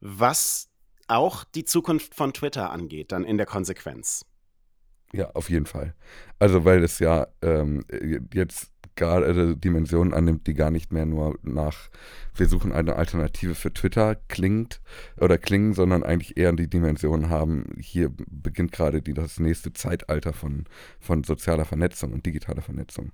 was 0.00 0.68
auch 1.08 1.44
die 1.44 1.64
Zukunft 1.64 2.14
von 2.14 2.32
Twitter 2.32 2.70
angeht, 2.70 3.12
dann 3.12 3.24
in 3.24 3.36
der 3.36 3.46
Konsequenz. 3.46 4.24
Ja, 5.12 5.30
auf 5.30 5.50
jeden 5.50 5.66
Fall. 5.66 5.94
Also, 6.38 6.64
weil 6.64 6.84
es 6.84 7.00
ja 7.00 7.26
ähm, 7.42 7.84
jetzt 8.32 8.70
gerade 9.00 9.52
äh, 9.52 9.56
Dimensionen 9.56 10.14
annimmt, 10.14 10.46
die 10.46 10.54
gar 10.54 10.70
nicht 10.70 10.92
mehr 10.92 11.06
nur 11.06 11.38
nach, 11.42 11.88
wir 12.34 12.46
suchen 12.46 12.72
eine 12.72 12.96
Alternative 12.96 13.54
für 13.54 13.72
Twitter 13.72 14.16
klingt 14.28 14.80
oder 15.18 15.38
klingen, 15.38 15.72
sondern 15.72 16.02
eigentlich 16.02 16.36
eher 16.36 16.52
die 16.52 16.68
Dimensionen 16.68 17.30
haben, 17.30 17.64
hier 17.78 18.10
beginnt 18.30 18.72
gerade 18.72 19.02
das 19.02 19.40
nächste 19.40 19.72
Zeitalter 19.72 20.32
von, 20.32 20.64
von 21.00 21.24
sozialer 21.24 21.64
Vernetzung 21.64 22.12
und 22.12 22.26
digitaler 22.26 22.62
Vernetzung. 22.62 23.12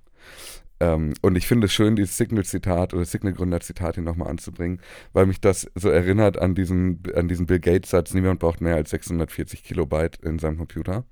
Ähm, 0.78 1.14
und 1.23 1.37
ich 1.37 1.47
finde 1.47 1.66
es 1.66 1.73
schön, 1.73 1.97
dieses 1.97 2.16
Signal-Zitat 2.19 2.93
oder 2.93 3.05
Signal-Gründer-Zitat 3.05 3.95
hier 3.95 4.05
nochmal 4.05 4.28
anzubringen, 4.28 4.81
weil 5.12 5.26
mich 5.26 5.40
das 5.40 5.71
so 5.75 5.88
erinnert 5.88 6.37
an 6.38 6.55
diesen, 6.55 7.02
an 7.14 7.28
diesen 7.28 7.47
Bill 7.47 7.61
Gates-Satz, 7.61 8.12
niemand 8.12 8.40
braucht 8.40 8.61
mehr 8.61 8.75
als 8.75 8.90
640 8.90 9.62
Kilobyte 9.62 10.19
in 10.23 10.38
seinem 10.38 10.59
Computer. 10.59 11.05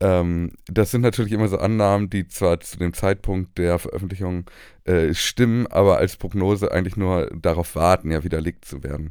Ähm, 0.00 0.52
das 0.66 0.90
sind 0.90 1.00
natürlich 1.00 1.32
immer 1.32 1.48
so 1.48 1.58
Annahmen, 1.58 2.08
die 2.08 2.28
zwar 2.28 2.60
zu 2.60 2.78
dem 2.78 2.92
Zeitpunkt 2.92 3.58
der 3.58 3.78
Veröffentlichung 3.78 4.44
äh, 4.84 5.12
stimmen, 5.12 5.66
aber 5.66 5.98
als 5.98 6.16
Prognose 6.16 6.70
eigentlich 6.70 6.96
nur 6.96 7.26
darauf 7.34 7.74
warten, 7.74 8.10
ja 8.10 8.22
widerlegt 8.22 8.64
zu 8.64 8.82
werden. 8.82 9.10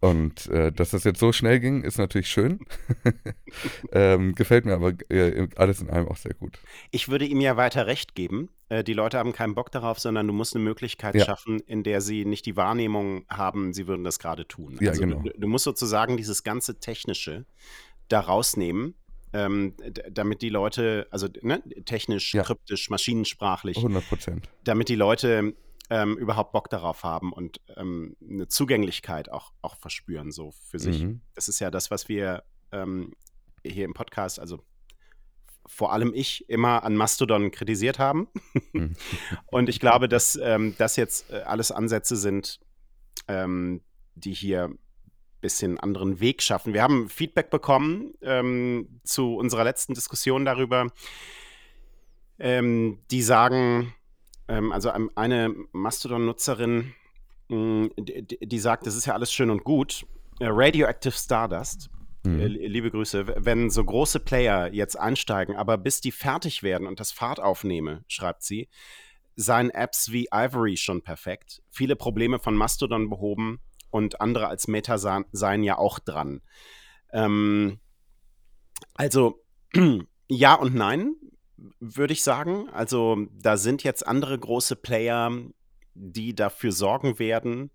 Und 0.00 0.46
äh, 0.48 0.72
dass 0.72 0.90
das 0.90 1.04
jetzt 1.04 1.18
so 1.18 1.32
schnell 1.32 1.58
ging, 1.58 1.82
ist 1.82 1.96
natürlich 1.96 2.28
schön. 2.28 2.60
ähm, 3.92 4.34
gefällt 4.34 4.66
mir 4.66 4.74
aber 4.74 4.92
äh, 5.10 5.48
alles 5.56 5.80
in 5.80 5.88
allem 5.88 6.08
auch 6.08 6.18
sehr 6.18 6.34
gut. 6.34 6.58
Ich 6.90 7.08
würde 7.08 7.24
ihm 7.24 7.40
ja 7.40 7.56
weiter 7.56 7.86
recht 7.86 8.14
geben. 8.14 8.50
Äh, 8.68 8.84
die 8.84 8.92
Leute 8.92 9.18
haben 9.18 9.32
keinen 9.32 9.54
Bock 9.54 9.72
darauf, 9.72 9.98
sondern 9.98 10.26
du 10.26 10.34
musst 10.34 10.54
eine 10.54 10.64
Möglichkeit 10.64 11.14
ja. 11.14 11.24
schaffen, 11.24 11.60
in 11.60 11.82
der 11.82 12.02
sie 12.02 12.26
nicht 12.26 12.44
die 12.44 12.56
Wahrnehmung 12.56 13.24
haben, 13.30 13.72
sie 13.72 13.86
würden 13.86 14.04
das 14.04 14.18
gerade 14.18 14.46
tun. 14.46 14.76
Ja, 14.80 14.90
also 14.90 15.00
genau. 15.00 15.20
du, 15.20 15.30
du 15.30 15.48
musst 15.48 15.64
sozusagen 15.64 16.18
dieses 16.18 16.44
ganze 16.44 16.78
Technische 16.78 17.46
da 18.08 18.20
rausnehmen 18.20 18.94
ähm, 19.32 19.74
damit 20.10 20.42
die 20.42 20.48
Leute, 20.48 21.06
also 21.10 21.28
ne, 21.42 21.62
technisch, 21.84 22.34
ja. 22.34 22.42
kryptisch, 22.42 22.90
maschinensprachlich, 22.90 23.76
100 23.76 24.08
Prozent. 24.08 24.48
Damit 24.64 24.88
die 24.88 24.94
Leute 24.94 25.54
ähm, 25.90 26.16
überhaupt 26.16 26.52
Bock 26.52 26.70
darauf 26.70 27.04
haben 27.04 27.32
und 27.32 27.60
ähm, 27.76 28.16
eine 28.28 28.48
Zugänglichkeit 28.48 29.30
auch, 29.30 29.52
auch 29.62 29.76
verspüren, 29.76 30.32
so 30.32 30.52
für 30.68 30.78
sich. 30.78 31.04
Mhm. 31.04 31.20
Das 31.34 31.48
ist 31.48 31.60
ja 31.60 31.70
das, 31.70 31.90
was 31.90 32.08
wir 32.08 32.42
ähm, 32.72 33.12
hier 33.64 33.84
im 33.84 33.94
Podcast, 33.94 34.40
also 34.40 34.64
vor 35.66 35.92
allem 35.92 36.12
ich, 36.14 36.48
immer 36.48 36.84
an 36.84 36.96
Mastodon 36.96 37.50
kritisiert 37.50 37.98
haben. 37.98 38.28
Mhm. 38.72 38.94
und 39.46 39.68
ich 39.68 39.80
glaube, 39.80 40.08
dass 40.08 40.36
ähm, 40.36 40.74
das 40.78 40.96
jetzt 40.96 41.30
äh, 41.30 41.42
alles 41.42 41.70
Ansätze 41.70 42.16
sind, 42.16 42.60
ähm, 43.28 43.82
die 44.14 44.32
hier 44.32 44.70
bisschen 45.46 45.78
anderen 45.78 46.18
Weg 46.18 46.42
schaffen. 46.42 46.74
Wir 46.74 46.82
haben 46.82 47.08
Feedback 47.08 47.50
bekommen 47.50 48.14
ähm, 48.20 49.00
zu 49.04 49.36
unserer 49.36 49.62
letzten 49.62 49.94
Diskussion 49.94 50.44
darüber, 50.44 50.88
ähm, 52.40 52.98
die 53.12 53.22
sagen, 53.22 53.94
ähm, 54.48 54.72
also 54.72 54.90
eine 55.14 55.54
Mastodon-Nutzerin, 55.70 56.94
mm, 57.46 57.86
die, 57.96 58.26
die, 58.26 58.58
sagt, 58.58 58.88
das 58.88 58.96
ist 58.96 59.06
ja 59.06 59.14
alles 59.14 59.32
schön 59.32 59.50
und 59.50 59.62
gut. 59.62 60.04
Äh, 60.40 60.48
Radioactive 60.48 61.14
Stardust, 61.14 61.90
mhm. 62.24 62.40
äh, 62.40 62.46
liebe 62.48 62.90
Grüße, 62.90 63.36
wenn 63.36 63.70
so 63.70 63.84
große 63.84 64.18
Player 64.18 64.72
jetzt 64.72 64.98
einsteigen, 64.98 65.54
aber 65.54 65.78
bis 65.78 66.00
die 66.00 66.10
fertig 66.10 66.64
werden 66.64 66.88
und 66.88 66.98
das 66.98 67.12
Fahrt 67.12 67.38
aufnehme, 67.38 68.02
schreibt 68.08 68.42
sie, 68.42 68.68
seien 69.36 69.70
Apps 69.70 70.10
wie 70.10 70.26
Ivory 70.34 70.76
schon 70.76 71.02
perfekt. 71.02 71.62
Viele 71.70 71.94
Probleme 71.94 72.40
von 72.40 72.56
Mastodon 72.56 73.08
behoben 73.08 73.60
und 73.96 74.20
andere 74.20 74.48
als 74.48 74.68
Meta 74.68 74.98
seien 74.98 75.62
ja 75.62 75.78
auch 75.78 75.98
dran. 75.98 76.42
Ähm, 77.12 77.80
also 78.94 79.42
ja 80.28 80.54
und 80.54 80.74
nein 80.74 81.14
würde 81.80 82.12
ich 82.12 82.22
sagen. 82.22 82.68
Also 82.70 83.26
da 83.32 83.56
sind 83.56 83.82
jetzt 83.82 84.06
andere 84.06 84.38
große 84.38 84.76
Player, 84.76 85.32
die 85.94 86.34
dafür 86.34 86.72
sorgen 86.72 87.18
werden, 87.18 87.70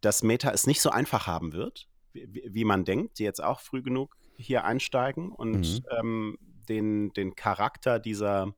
dass 0.00 0.22
Meta 0.22 0.50
es 0.50 0.66
nicht 0.66 0.80
so 0.80 0.90
einfach 0.90 1.26
haben 1.26 1.52
wird, 1.52 1.88
wie, 2.12 2.42
wie 2.46 2.64
man 2.64 2.84
denkt, 2.84 3.18
die 3.18 3.24
jetzt 3.24 3.42
auch 3.42 3.60
früh 3.60 3.82
genug 3.82 4.16
hier 4.36 4.64
einsteigen 4.64 5.30
und 5.30 5.60
mhm. 5.60 5.80
ähm, 5.98 6.38
den, 6.68 7.12
den 7.12 7.34
Charakter 7.34 7.98
dieser 7.98 8.54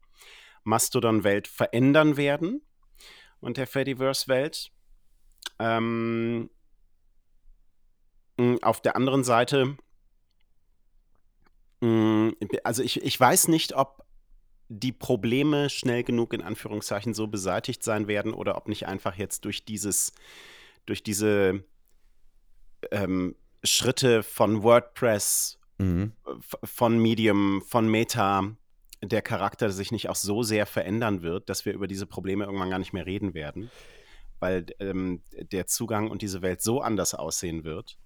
Mastodon-Welt 0.62 1.48
verändern 1.48 2.16
werden 2.16 2.62
und 3.40 3.56
der 3.56 3.66
Fediverse-Welt. 3.66 4.70
Ähm, 5.58 6.50
auf 8.62 8.80
der 8.80 8.96
anderen 8.96 9.24
Seite, 9.24 9.76
also 12.64 12.82
ich, 12.82 13.02
ich 13.02 13.20
weiß 13.20 13.48
nicht, 13.48 13.74
ob 13.74 14.04
die 14.68 14.92
Probleme 14.92 15.70
schnell 15.70 16.02
genug 16.04 16.32
in 16.32 16.42
Anführungszeichen 16.42 17.14
so 17.14 17.26
beseitigt 17.26 17.82
sein 17.84 18.08
werden 18.08 18.32
oder 18.32 18.56
ob 18.56 18.68
nicht 18.68 18.86
einfach 18.86 19.16
jetzt 19.16 19.44
durch 19.44 19.64
dieses, 19.64 20.12
durch 20.86 21.02
diese 21.02 21.64
ähm, 22.90 23.36
Schritte 23.62 24.22
von 24.22 24.62
WordPress, 24.62 25.58
mhm. 25.78 26.12
von 26.62 26.98
Medium, 26.98 27.62
von 27.62 27.88
Meta, 27.88 28.56
der 29.02 29.22
Charakter 29.22 29.70
sich 29.70 29.92
nicht 29.92 30.08
auch 30.08 30.16
so 30.16 30.42
sehr 30.42 30.66
verändern 30.66 31.22
wird, 31.22 31.48
dass 31.48 31.66
wir 31.66 31.74
über 31.74 31.86
diese 31.86 32.06
Probleme 32.06 32.44
irgendwann 32.44 32.70
gar 32.70 32.78
nicht 32.78 32.92
mehr 32.92 33.06
reden 33.06 33.34
werden, 33.34 33.70
weil 34.40 34.66
ähm, 34.80 35.22
der 35.34 35.66
Zugang 35.66 36.10
und 36.10 36.22
diese 36.22 36.42
Welt 36.42 36.62
so 36.62 36.80
anders 36.80 37.14
aussehen 37.14 37.64
wird, 37.64 37.98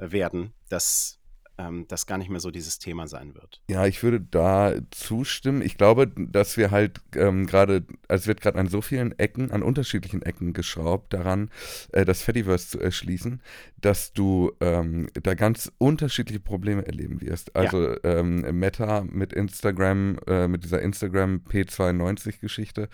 werden, 0.00 0.52
dass 0.68 1.20
ähm, 1.60 1.86
das 1.88 2.06
gar 2.06 2.18
nicht 2.18 2.30
mehr 2.30 2.40
so 2.40 2.50
dieses 2.50 2.78
Thema 2.78 3.06
sein 3.06 3.34
wird. 3.34 3.60
Ja, 3.68 3.86
ich 3.86 4.02
würde 4.02 4.20
da 4.20 4.74
zustimmen. 4.90 5.62
Ich 5.62 5.76
glaube, 5.76 6.08
dass 6.08 6.56
wir 6.56 6.70
halt 6.70 7.00
ähm, 7.14 7.46
gerade, 7.46 7.84
also 8.08 8.22
es 8.22 8.26
wird 8.26 8.40
gerade 8.40 8.58
an 8.58 8.68
so 8.68 8.80
vielen 8.80 9.18
Ecken, 9.18 9.50
an 9.50 9.62
unterschiedlichen 9.62 10.22
Ecken 10.22 10.52
geschraubt 10.52 11.12
daran, 11.12 11.50
äh, 11.92 12.04
das 12.04 12.22
Fediverse 12.22 12.68
zu 12.68 12.80
erschließen, 12.80 13.42
dass 13.80 14.12
du 14.12 14.52
ähm, 14.60 15.08
da 15.22 15.34
ganz 15.34 15.70
unterschiedliche 15.78 16.40
Probleme 16.40 16.86
erleben 16.86 17.20
wirst. 17.20 17.54
Also 17.56 17.90
ja. 17.90 17.96
ähm, 18.04 18.40
Meta 18.58 19.02
mit 19.02 19.32
Instagram, 19.32 20.18
äh, 20.26 20.48
mit 20.48 20.64
dieser 20.64 20.82
Instagram 20.82 21.42
P92-Geschichte, 21.48 22.88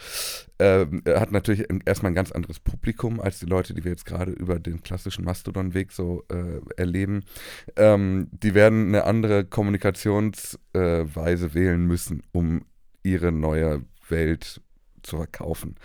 äh, 0.59 0.87
hat 1.09 1.33
natürlich 1.33 1.67
erstmal 1.85 2.13
ein 2.13 2.17
ganz 2.17 2.33
anderes 2.33 2.61
Publikum 2.61 3.21
als 3.21 3.39
die 3.39 3.47
Leute, 3.47 3.75
die 3.75 3.85
wir 3.85 3.91
jetzt 3.91 4.07
gerade 4.07 4.33
über 4.33 4.59
den 4.59 4.83
klassischen 4.83 5.25
Mastodon-Weg 5.25 5.93
so 5.93 6.25
äh, 6.29 6.61
erleben. 6.77 7.25
Ähm, 7.77 8.29
die 8.31 8.55
werden 8.55 8.89
eine 8.89 9.05
andere 9.05 9.45
Kommunikationsweise 9.45 10.57
äh, 10.73 11.55
wählen 11.55 11.87
müssen, 11.87 12.23
um 12.33 12.65
ihre 13.03 13.33
neue 13.33 13.85
Welt 14.09 14.61
zu 15.07 15.17
verkaufen. 15.17 15.77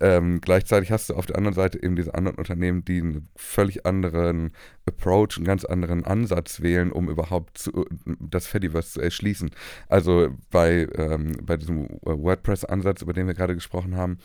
Ähm, 0.00 0.40
gleichzeitig 0.40 0.90
hast 0.90 1.10
du 1.10 1.14
auf 1.14 1.26
der 1.26 1.36
anderen 1.36 1.54
Seite 1.54 1.82
eben 1.82 1.96
diese 1.96 2.14
anderen 2.14 2.38
Unternehmen, 2.38 2.84
die 2.84 3.00
einen 3.00 3.28
völlig 3.36 3.86
anderen 3.86 4.52
Approach, 4.86 5.36
einen 5.36 5.46
ganz 5.46 5.64
anderen 5.64 6.04
Ansatz 6.04 6.60
wählen, 6.60 6.90
um 6.90 7.08
überhaupt 7.08 7.58
zu, 7.58 7.86
das 8.18 8.46
Fediverse 8.46 8.92
zu 8.92 9.00
erschließen. 9.00 9.50
Also 9.88 10.30
bei, 10.50 10.88
ähm, 10.96 11.32
bei 11.42 11.56
diesem 11.56 11.88
WordPress-Ansatz, 12.02 13.02
über 13.02 13.12
den 13.12 13.26
wir 13.26 13.34
gerade 13.34 13.54
gesprochen 13.54 13.96
haben, 13.96 14.18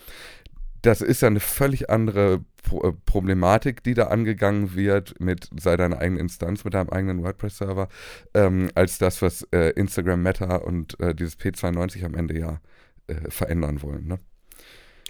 das 0.86 1.00
ist 1.00 1.22
ja 1.22 1.28
eine 1.28 1.40
völlig 1.40 1.90
andere 1.90 2.44
äh, 2.70 2.92
Problematik, 3.04 3.82
die 3.82 3.94
da 3.94 4.04
angegangen 4.04 4.74
wird 4.74 5.20
mit 5.20 5.50
sei 5.58 5.76
deine 5.76 5.98
eigene 5.98 6.20
Instanz, 6.20 6.64
mit 6.64 6.74
deinem 6.74 6.90
eigenen 6.90 7.22
WordPress-Server, 7.22 7.88
ähm, 8.34 8.70
als 8.74 8.98
das, 8.98 9.20
was 9.20 9.42
äh, 9.52 9.70
Instagram 9.70 10.22
Meta 10.22 10.56
und 10.56 10.98
äh, 11.00 11.14
dieses 11.14 11.38
P92 11.38 12.04
am 12.04 12.14
Ende 12.14 12.38
ja 12.38 12.60
äh, 13.08 13.30
verändern 13.30 13.82
wollen. 13.82 14.06
Ne? 14.06 14.18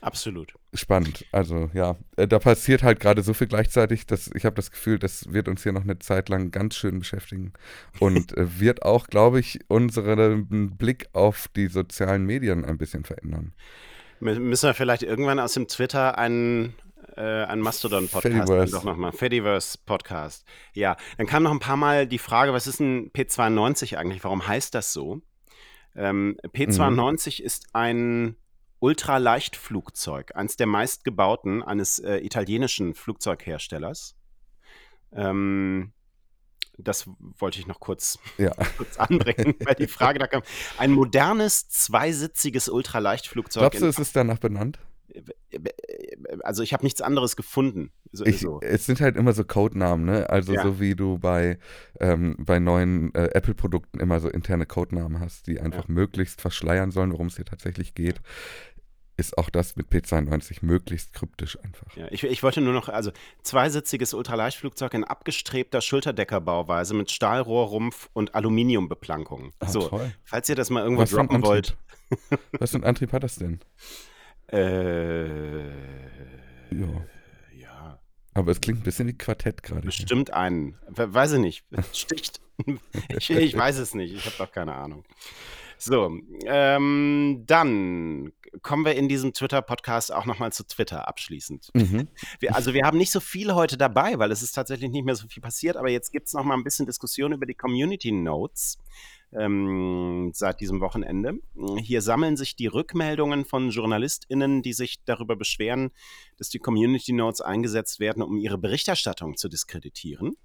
Absolut. 0.06 0.54
Spannend. 0.72 1.26
Also 1.32 1.68
ja, 1.74 1.96
äh, 2.16 2.28
da 2.28 2.38
passiert 2.38 2.84
halt 2.84 3.00
gerade 3.00 3.22
so 3.22 3.34
viel 3.34 3.48
gleichzeitig, 3.48 4.06
dass 4.06 4.30
ich 4.34 4.44
habe 4.44 4.54
das 4.54 4.70
Gefühl, 4.70 5.00
das 5.00 5.32
wird 5.32 5.48
uns 5.48 5.64
hier 5.64 5.72
noch 5.72 5.82
eine 5.82 5.98
Zeit 5.98 6.28
lang 6.28 6.52
ganz 6.52 6.76
schön 6.76 7.00
beschäftigen 7.00 7.52
und 7.98 8.36
äh, 8.36 8.60
wird 8.60 8.84
auch, 8.84 9.08
glaube 9.08 9.40
ich, 9.40 9.58
unseren 9.66 10.76
Blick 10.76 11.08
auf 11.12 11.48
die 11.56 11.66
sozialen 11.66 12.24
Medien 12.24 12.64
ein 12.64 12.78
bisschen 12.78 13.02
verändern. 13.02 13.52
Müssen 14.20 14.68
wir 14.68 14.74
vielleicht 14.74 15.02
irgendwann 15.02 15.40
aus 15.40 15.54
dem 15.54 15.66
Twitter 15.66 16.16
einen, 16.16 16.74
äh, 17.16 17.22
einen 17.22 17.62
Mastodon-Podcast 17.62 18.72
doch 18.72 18.84
nochmal. 18.84 19.10
Fediverse-Podcast. 19.10 20.44
Ja, 20.72 20.96
dann 21.18 21.26
kam 21.26 21.42
noch 21.42 21.50
ein 21.50 21.58
paar 21.58 21.76
Mal 21.76 22.06
die 22.06 22.18
Frage, 22.18 22.52
was 22.52 22.68
ist 22.68 22.78
ein 22.78 23.10
P92 23.10 23.96
eigentlich? 23.96 24.22
Warum 24.22 24.46
heißt 24.46 24.72
das 24.72 24.92
so? 24.92 25.20
Ähm, 25.96 26.36
P92 26.54 27.40
mhm. 27.40 27.46
ist 27.46 27.66
ein 27.72 28.36
Ultraleichtflugzeug, 28.80 30.34
eines 30.34 30.56
der 30.56 30.66
meistgebauten 30.66 31.62
eines 31.62 31.98
äh, 31.98 32.18
italienischen 32.18 32.94
Flugzeugherstellers. 32.94 34.16
Ähm, 35.12 35.92
das 36.78 37.08
wollte 37.38 37.58
ich 37.58 37.66
noch 37.66 37.80
kurz, 37.80 38.18
ja. 38.38 38.52
kurz 38.76 38.98
anbringen, 38.98 39.54
weil 39.64 39.74
die 39.74 39.86
Frage 39.86 40.18
da 40.18 40.26
kam. 40.26 40.42
Ein 40.78 40.92
modernes, 40.92 41.68
zweisitziges 41.68 42.68
Ultraleichtflugzeug. 42.68 43.62
Glaubst 43.62 43.80
du, 43.80 43.86
es 43.86 43.98
ist 43.98 44.14
danach 44.14 44.38
benannt? 44.38 44.78
Also 46.42 46.62
ich 46.62 46.72
habe 46.72 46.84
nichts 46.84 47.00
anderes 47.00 47.36
gefunden. 47.36 47.92
So, 48.16 48.24
ich, 48.24 48.40
so. 48.40 48.60
Es 48.60 48.86
sind 48.86 49.00
halt 49.00 49.16
immer 49.16 49.32
so 49.32 49.44
Codenamen, 49.44 50.04
ne? 50.04 50.28
Also 50.30 50.54
ja. 50.54 50.62
so 50.62 50.80
wie 50.80 50.94
du 50.94 51.18
bei, 51.18 51.58
ähm, 52.00 52.36
bei 52.38 52.58
neuen 52.58 53.14
äh, 53.14 53.28
Apple-Produkten 53.32 54.00
immer 54.00 54.20
so 54.20 54.28
interne 54.28 54.66
Codenamen 54.66 55.20
hast, 55.20 55.46
die 55.46 55.60
einfach 55.60 55.88
ja. 55.88 55.94
möglichst 55.94 56.40
verschleiern 56.40 56.90
sollen, 56.90 57.12
worum 57.12 57.28
es 57.28 57.36
hier 57.36 57.44
tatsächlich 57.44 57.94
geht 57.94 58.20
ist 59.16 59.38
auch 59.38 59.48
das 59.48 59.76
mit 59.76 59.88
P92 59.88 60.58
möglichst 60.60 61.12
kryptisch 61.14 61.58
einfach. 61.62 61.96
Ja, 61.96 62.06
ich, 62.10 62.22
ich 62.24 62.42
wollte 62.42 62.60
nur 62.60 62.74
noch, 62.74 62.88
also 62.88 63.12
zweisitziges 63.42 64.12
Ultraleichtflugzeug 64.14 64.92
in 64.94 65.04
abgestrebter 65.04 65.80
Schulterdeckerbauweise 65.80 66.94
mit 66.94 67.10
Stahlrohrrumpf 67.10 68.10
und 68.12 68.34
Aluminiumbeplankung. 68.34 69.52
Ah, 69.58 69.68
so, 69.68 69.88
toll. 69.88 70.12
falls 70.24 70.48
ihr 70.48 70.54
das 70.54 70.70
mal 70.70 70.82
irgendwo 70.82 71.02
Was 71.02 71.10
droppen 71.10 71.42
wollt. 71.42 71.76
Was 72.58 72.70
für 72.72 72.76
ein 72.76 72.84
Antrieb 72.84 73.12
hat 73.12 73.22
das 73.22 73.36
denn? 73.36 73.60
Äh, 74.48 75.66
ja. 76.74 77.06
Aber 78.36 78.52
es 78.52 78.60
klingt 78.60 78.80
ein 78.80 78.82
bisschen 78.82 79.08
wie 79.08 79.14
Quartett 79.14 79.62
gerade. 79.62 79.80
Bestimmt 79.86 80.32
einen. 80.32 80.76
Weiß 80.88 81.32
ich 81.32 81.38
nicht. 81.38 81.64
Sticht. 81.92 82.40
ich, 83.08 83.30
ich 83.30 83.56
weiß 83.56 83.78
es 83.78 83.94
nicht. 83.94 84.14
Ich 84.14 84.26
habe 84.26 84.36
doch 84.36 84.52
keine 84.52 84.74
Ahnung. 84.74 85.04
So, 85.78 86.10
ähm, 86.44 87.44
dann 87.46 88.32
kommen 88.62 88.84
wir 88.84 88.94
in 88.94 89.08
diesem 89.08 89.32
Twitter-Podcast 89.32 90.12
auch 90.12 90.24
nochmal 90.24 90.52
zu 90.52 90.66
Twitter 90.66 91.08
abschließend. 91.08 91.70
Mhm. 91.74 92.08
Wir, 92.40 92.54
also 92.54 92.72
wir 92.72 92.84
haben 92.84 92.96
nicht 92.96 93.10
so 93.10 93.20
viel 93.20 93.54
heute 93.54 93.76
dabei, 93.76 94.18
weil 94.18 94.30
es 94.30 94.42
ist 94.42 94.52
tatsächlich 94.52 94.90
nicht 94.90 95.04
mehr 95.04 95.16
so 95.16 95.28
viel 95.28 95.42
passiert, 95.42 95.76
aber 95.76 95.90
jetzt 95.90 96.12
gibt 96.12 96.28
es 96.28 96.32
nochmal 96.34 96.56
ein 96.56 96.64
bisschen 96.64 96.86
Diskussion 96.86 97.32
über 97.32 97.44
die 97.44 97.54
Community 97.54 98.12
Notes. 98.12 98.78
Ähm, 99.38 100.30
seit 100.32 100.60
diesem 100.60 100.80
Wochenende. 100.80 101.34
Hier 101.78 102.00
sammeln 102.00 102.36
sich 102.36 102.56
die 102.56 102.68
Rückmeldungen 102.68 103.44
von 103.44 103.70
JournalistInnen, 103.70 104.62
die 104.62 104.72
sich 104.72 105.04
darüber 105.04 105.36
beschweren, 105.36 105.90
dass 106.38 106.48
die 106.48 106.58
Community 106.58 107.12
Notes 107.12 107.42
eingesetzt 107.42 108.00
werden, 108.00 108.22
um 108.22 108.38
ihre 108.38 108.56
Berichterstattung 108.56 109.36
zu 109.36 109.48
diskreditieren. 109.48 110.36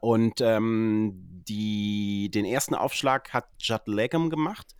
Und 0.00 0.40
ähm, 0.40 1.42
die, 1.48 2.30
den 2.30 2.44
ersten 2.44 2.74
Aufschlag 2.74 3.32
hat 3.32 3.46
Judd 3.60 3.82
Legum 3.86 4.30
gemacht. 4.30 4.74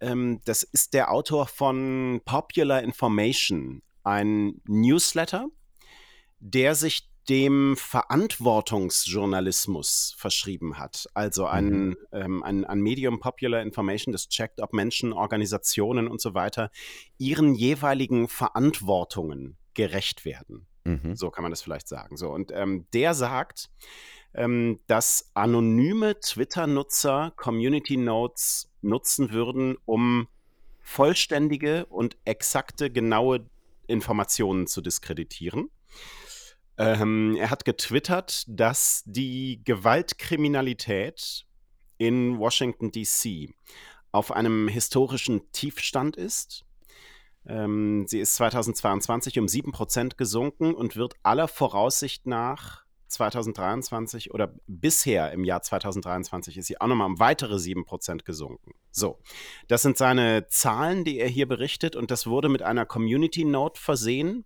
Ähm, 0.00 0.40
das 0.44 0.62
ist 0.62 0.94
der 0.94 1.10
Autor 1.10 1.46
von 1.46 2.20
Popular 2.24 2.82
Information, 2.82 3.82
ein 4.02 4.60
Newsletter, 4.66 5.46
der 6.40 6.74
sich 6.74 7.08
dem 7.28 7.76
Verantwortungsjournalismus 7.76 10.14
verschrieben 10.16 10.78
hat. 10.78 11.06
Also 11.14 11.46
ein, 11.46 11.70
mhm. 11.70 11.96
ähm, 12.12 12.42
ein, 12.42 12.64
ein 12.64 12.80
Medium 12.80 13.20
Popular 13.20 13.60
Information, 13.62 14.12
das 14.12 14.28
checkt, 14.28 14.60
ob 14.60 14.72
Menschen, 14.72 15.12
Organisationen 15.12 16.08
und 16.08 16.20
so 16.20 16.34
weiter 16.34 16.70
ihren 17.18 17.54
jeweiligen 17.54 18.26
Verantwortungen 18.28 19.56
gerecht 19.74 20.24
werden. 20.24 20.66
Mhm. 20.84 21.16
So 21.16 21.30
kann 21.30 21.42
man 21.42 21.50
das 21.50 21.62
vielleicht 21.62 21.88
sagen. 21.88 22.16
So, 22.16 22.30
und 22.30 22.52
ähm, 22.52 22.86
der 22.92 23.14
sagt, 23.14 23.70
ähm, 24.34 24.80
dass 24.86 25.30
anonyme 25.34 26.20
Twitter-Nutzer 26.20 27.32
Community 27.36 27.96
Notes 27.96 28.70
nutzen 28.82 29.32
würden, 29.32 29.76
um 29.84 30.28
vollständige 30.80 31.86
und 31.86 32.16
exakte, 32.24 32.90
genaue 32.90 33.46
Informationen 33.86 34.66
zu 34.66 34.82
diskreditieren. 34.82 35.70
Ähm, 36.76 37.36
er 37.38 37.50
hat 37.50 37.64
getwittert, 37.64 38.44
dass 38.48 39.02
die 39.06 39.62
Gewaltkriminalität 39.64 41.46
in 41.98 42.38
Washington, 42.38 42.90
DC 42.90 43.54
auf 44.10 44.32
einem 44.32 44.68
historischen 44.68 45.50
Tiefstand 45.52 46.16
ist. 46.16 46.64
Ähm, 47.46 48.06
sie 48.06 48.20
ist 48.20 48.34
2022 48.36 49.38
um 49.38 49.46
7% 49.46 50.16
gesunken 50.16 50.74
und 50.74 50.96
wird 50.96 51.14
aller 51.22 51.48
Voraussicht 51.48 52.26
nach 52.26 52.84
2023 53.08 54.32
oder 54.32 54.54
bisher 54.66 55.32
im 55.32 55.44
Jahr 55.44 55.62
2023 55.62 56.58
ist 56.58 56.66
sie 56.66 56.80
auch 56.80 56.86
nochmal 56.86 57.06
um 57.06 57.18
weitere 57.18 57.56
7% 57.56 58.24
gesunken. 58.24 58.72
So, 58.90 59.20
das 59.68 59.82
sind 59.82 59.96
seine 59.96 60.46
Zahlen, 60.48 61.04
die 61.04 61.18
er 61.18 61.28
hier 61.28 61.46
berichtet 61.46 61.96
und 61.96 62.10
das 62.10 62.26
wurde 62.26 62.48
mit 62.48 62.62
einer 62.62 62.86
Community 62.86 63.44
Note 63.44 63.80
versehen, 63.80 64.44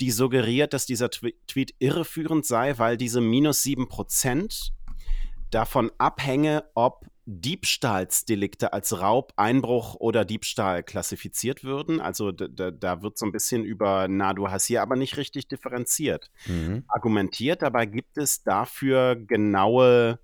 die 0.00 0.10
suggeriert, 0.10 0.72
dass 0.72 0.86
dieser 0.86 1.10
Tweet 1.10 1.74
irreführend 1.78 2.46
sei, 2.46 2.78
weil 2.78 2.96
diese 2.96 3.20
minus 3.20 3.62
7% 3.62 4.70
davon 5.50 5.90
abhänge, 5.98 6.64
ob 6.74 7.06
Diebstahlsdelikte 7.26 8.72
als 8.72 8.98
Raub, 9.00 9.32
Einbruch 9.36 9.94
oder 9.94 10.24
Diebstahl 10.24 10.82
klassifiziert 10.82 11.62
würden. 11.62 12.00
Also 12.00 12.32
da, 12.32 12.70
da, 12.70 13.02
wird 13.02 13.18
so 13.18 13.26
ein 13.26 13.32
bisschen 13.32 13.64
über, 13.64 14.08
na, 14.08 14.32
du 14.32 14.50
hast 14.50 14.64
hier 14.66 14.82
aber 14.82 14.96
nicht 14.96 15.16
richtig 15.16 15.46
differenziert 15.46 16.30
mhm. 16.46 16.84
argumentiert. 16.88 17.62
Dabei 17.62 17.86
gibt 17.86 18.18
es 18.18 18.42
dafür 18.42 19.14
genaue, 19.14 20.18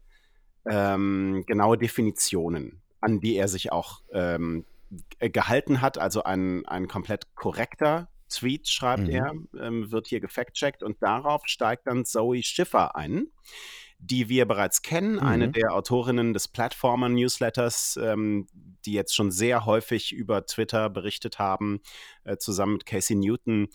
ähm, 0.65 1.45
genaue 1.47 1.79
Definitionen, 1.79 2.81
an 3.01 3.21
die 3.21 3.37
er 3.37 3.47
sich 3.47 3.71
auch 3.71 4.01
ähm, 4.13 4.65
gehalten 5.21 5.83
hat. 5.83 5.99
Also 5.99 6.25
ein, 6.25 6.67
ein 6.67 6.89
komplett 6.89 7.35
korrekter 7.37 8.09
Tweet, 8.29 8.69
schreibt 8.69 9.05
mhm. 9.05 9.11
er, 9.11 9.33
ähm, 9.61 9.91
wird 9.91 10.07
hier 10.07 10.21
gefact-checkt 10.21 10.83
und 10.83 11.03
darauf 11.03 11.43
steigt 11.47 11.87
dann 11.87 12.05
Zoe 12.05 12.43
Schiffer 12.43 12.97
ein 12.97 13.29
die 13.99 14.29
wir 14.29 14.47
bereits 14.47 14.83
kennen, 14.83 15.15
mhm. 15.15 15.21
eine 15.21 15.49
der 15.51 15.73
Autorinnen 15.75 16.35
des 16.35 16.49
Platformer-Newsletters, 16.49 17.99
ähm, 18.03 18.47
die 18.85 18.93
jetzt 18.93 19.15
schon 19.15 19.31
sehr 19.31 19.65
häufig 19.65 20.13
über 20.13 20.47
Twitter 20.47 20.91
berichtet 20.91 21.39
haben, 21.39 21.81
äh, 22.25 22.37
zusammen 22.37 22.75
mit 22.75 22.87
Casey 22.87 23.17
Newton, 23.17 23.69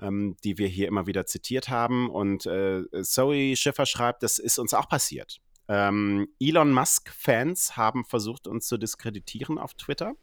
ähm, 0.00 0.36
die 0.44 0.58
wir 0.58 0.68
hier 0.68 0.88
immer 0.88 1.06
wieder 1.06 1.26
zitiert 1.26 1.68
haben. 1.68 2.10
Und 2.10 2.46
äh, 2.46 2.84
Zoe 3.02 3.56
Schiffer 3.56 3.86
schreibt, 3.86 4.22
das 4.22 4.38
ist 4.38 4.58
uns 4.58 4.74
auch 4.74 4.88
passiert. 4.88 5.40
Ähm, 5.68 6.28
Elon 6.38 6.72
Musk-Fans 6.72 7.76
haben 7.76 8.04
versucht, 8.04 8.46
uns 8.46 8.66
zu 8.66 8.76
diskreditieren 8.76 9.58
auf 9.58 9.74
Twitter, 9.74 10.14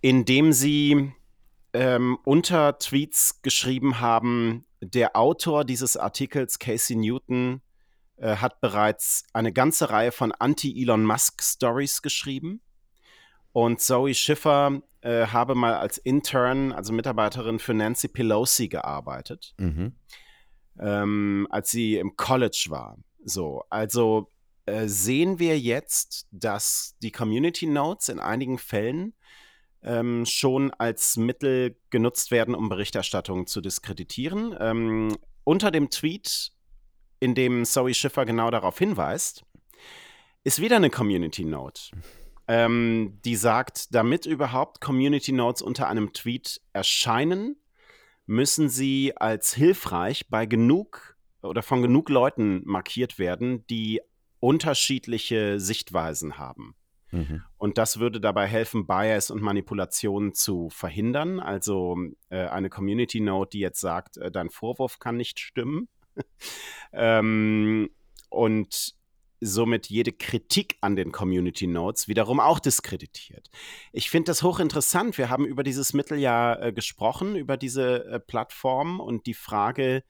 indem 0.00 0.52
sie 0.52 1.12
ähm, 1.72 2.18
unter 2.24 2.78
Tweets 2.78 3.42
geschrieben 3.42 4.00
haben, 4.00 4.66
der 4.80 5.16
Autor 5.16 5.64
dieses 5.64 5.96
Artikels, 5.96 6.58
Casey 6.58 6.96
Newton, 6.96 7.62
äh, 8.16 8.36
hat 8.36 8.60
bereits 8.60 9.24
eine 9.32 9.52
ganze 9.52 9.90
Reihe 9.90 10.12
von 10.12 10.32
Anti-Elon 10.32 11.04
Musk-Stories 11.04 12.02
geschrieben. 12.02 12.60
Und 13.52 13.80
Zoe 13.80 14.14
Schiffer 14.14 14.80
äh, 15.02 15.26
habe 15.26 15.54
mal 15.54 15.74
als 15.74 15.98
Intern, 15.98 16.72
also 16.72 16.92
Mitarbeiterin 16.92 17.58
für 17.58 17.74
Nancy 17.74 18.08
Pelosi 18.08 18.68
gearbeitet, 18.68 19.54
mhm. 19.58 19.96
ähm, 20.78 21.46
als 21.50 21.70
sie 21.70 21.96
im 21.96 22.16
College 22.16 22.66
war. 22.68 22.98
So, 23.24 23.64
also 23.68 24.30
äh, 24.66 24.86
sehen 24.86 25.38
wir 25.38 25.58
jetzt, 25.58 26.26
dass 26.30 26.96
die 27.02 27.10
Community 27.12 27.66
Notes 27.66 28.08
in 28.08 28.20
einigen 28.20 28.58
Fällen 28.58 29.14
ähm, 29.82 30.24
schon 30.26 30.70
als 30.72 31.16
Mittel 31.16 31.76
genutzt 31.90 32.30
werden, 32.30 32.54
um 32.54 32.68
Berichterstattung 32.68 33.46
zu 33.46 33.60
diskreditieren. 33.60 34.54
Ähm, 34.58 35.16
unter 35.44 35.70
dem 35.70 35.90
Tweet 35.90 36.52
in 37.20 37.34
dem 37.34 37.64
Zoe 37.64 37.94
Schiffer 37.94 38.24
genau 38.24 38.50
darauf 38.50 38.78
hinweist, 38.78 39.44
ist 40.44 40.60
wieder 40.60 40.76
eine 40.76 40.90
Community 40.90 41.44
Note, 41.44 41.92
ähm, 42.48 43.20
die 43.24 43.36
sagt, 43.36 43.94
damit 43.94 44.26
überhaupt 44.26 44.80
Community 44.80 45.32
Notes 45.32 45.62
unter 45.62 45.88
einem 45.88 46.12
Tweet 46.12 46.60
erscheinen, 46.72 47.56
müssen 48.26 48.68
sie 48.68 49.16
als 49.16 49.54
hilfreich 49.54 50.28
bei 50.30 50.46
genug 50.46 51.16
oder 51.42 51.62
von 51.62 51.82
genug 51.82 52.08
Leuten 52.08 52.62
markiert 52.64 53.18
werden, 53.18 53.66
die 53.68 54.00
unterschiedliche 54.40 55.60
Sichtweisen 55.60 56.38
haben. 56.38 56.74
Mhm. 57.12 57.42
Und 57.58 57.78
das 57.78 58.00
würde 58.00 58.20
dabei 58.20 58.46
helfen, 58.46 58.86
Bias 58.86 59.30
und 59.30 59.40
Manipulation 59.40 60.34
zu 60.34 60.68
verhindern. 60.70 61.38
Also 61.38 61.96
äh, 62.30 62.46
eine 62.46 62.68
Community 62.68 63.20
Note, 63.20 63.50
die 63.50 63.60
jetzt 63.60 63.80
sagt, 63.80 64.16
äh, 64.16 64.30
dein 64.30 64.50
Vorwurf 64.50 64.98
kann 64.98 65.16
nicht 65.16 65.38
stimmen, 65.38 65.88
ähm, 66.92 67.90
und 68.28 68.94
somit 69.40 69.88
jede 69.88 70.12
Kritik 70.12 70.76
an 70.80 70.94
den 70.94 71.10
Community 71.10 71.66
Notes 71.66 72.06
wiederum 72.06 72.38
auch 72.38 72.60
diskreditiert. 72.60 73.50
Ich 73.92 74.08
finde 74.08 74.30
das 74.30 74.42
hochinteressant. 74.42 75.18
Wir 75.18 75.30
haben 75.30 75.44
über 75.44 75.64
dieses 75.64 75.92
Mittel 75.92 76.18
ja 76.18 76.54
äh, 76.60 76.72
gesprochen, 76.72 77.34
über 77.34 77.56
diese 77.56 78.04
äh, 78.04 78.20
Plattform 78.20 79.00
und 79.00 79.26
die 79.26 79.34
Frage, 79.34 80.04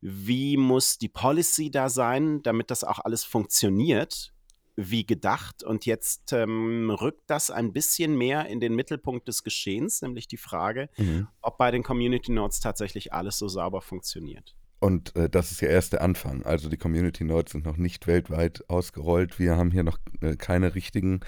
wie 0.00 0.56
muss 0.56 0.98
die 0.98 1.08
Policy 1.08 1.72
da 1.72 1.88
sein, 1.88 2.40
damit 2.42 2.70
das 2.70 2.84
auch 2.84 3.00
alles 3.00 3.24
funktioniert, 3.24 4.32
wie 4.78 5.04
gedacht. 5.04 5.64
Und 5.64 5.86
jetzt 5.86 6.32
ähm, 6.32 6.90
rückt 6.90 7.28
das 7.28 7.50
ein 7.50 7.72
bisschen 7.72 8.16
mehr 8.16 8.46
in 8.46 8.60
den 8.60 8.74
Mittelpunkt 8.74 9.26
des 9.26 9.42
Geschehens, 9.42 10.02
nämlich 10.02 10.28
die 10.28 10.36
Frage, 10.36 10.88
mhm. 10.96 11.26
ob 11.42 11.58
bei 11.58 11.72
den 11.72 11.82
Community 11.82 12.30
Notes 12.30 12.60
tatsächlich 12.60 13.12
alles 13.12 13.38
so 13.38 13.48
sauber 13.48 13.82
funktioniert. 13.82 14.54
Und 14.80 15.16
äh, 15.16 15.28
das 15.28 15.50
ist 15.50 15.60
ja 15.60 15.68
erst 15.68 15.92
der 15.92 16.02
Anfang. 16.02 16.44
Also 16.44 16.68
die 16.68 16.76
Community 16.76 17.24
Notes 17.24 17.52
sind 17.52 17.64
noch 17.64 17.76
nicht 17.76 18.06
weltweit 18.06 18.64
ausgerollt. 18.68 19.38
Wir 19.38 19.56
haben 19.56 19.72
hier 19.72 19.82
noch 19.82 19.98
äh, 20.20 20.36
keine 20.36 20.74
richtigen, 20.74 21.20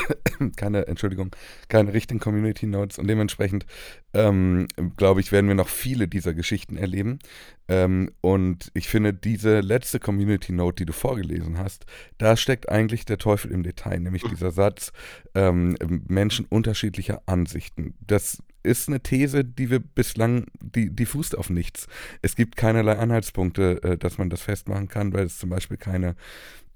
keine, 0.56 0.86
Entschuldigung, 0.86 1.34
keine 1.68 1.94
richtigen 1.94 2.20
Community 2.20 2.66
Notes. 2.66 2.98
Und 2.98 3.08
dementsprechend, 3.08 3.64
ähm, 4.12 4.66
glaube 4.96 5.20
ich, 5.20 5.32
werden 5.32 5.48
wir 5.48 5.54
noch 5.54 5.68
viele 5.68 6.06
dieser 6.06 6.34
Geschichten 6.34 6.76
erleben. 6.76 7.18
Ähm, 7.66 8.12
und 8.20 8.70
ich 8.74 8.88
finde, 8.88 9.14
diese 9.14 9.60
letzte 9.60 10.00
Community 10.00 10.52
Note, 10.52 10.76
die 10.76 10.86
du 10.86 10.92
vorgelesen 10.92 11.58
hast, 11.58 11.86
da 12.18 12.36
steckt 12.36 12.68
eigentlich 12.68 13.06
der 13.06 13.18
Teufel 13.18 13.50
im 13.52 13.62
Detail, 13.62 14.00
nämlich 14.00 14.24
dieser 14.24 14.50
Satz, 14.50 14.92
ähm, 15.34 15.76
Menschen 16.08 16.44
unterschiedlicher 16.46 17.22
Ansichten. 17.24 17.94
Das 18.00 18.42
ist 18.62 18.88
eine 18.88 19.00
These, 19.00 19.44
die 19.44 19.70
wir 19.70 19.80
bislang, 19.80 20.46
die, 20.60 20.90
die 20.90 21.06
fußt 21.06 21.36
auf 21.36 21.50
nichts. 21.50 21.86
Es 22.22 22.36
gibt 22.36 22.56
keinerlei 22.56 22.96
Anhaltspunkte, 22.98 23.82
äh, 23.82 23.98
dass 23.98 24.18
man 24.18 24.30
das 24.30 24.42
festmachen 24.42 24.88
kann, 24.88 25.12
weil 25.12 25.26
es 25.26 25.38
zum 25.38 25.50
Beispiel 25.50 25.76
keine, 25.76 26.16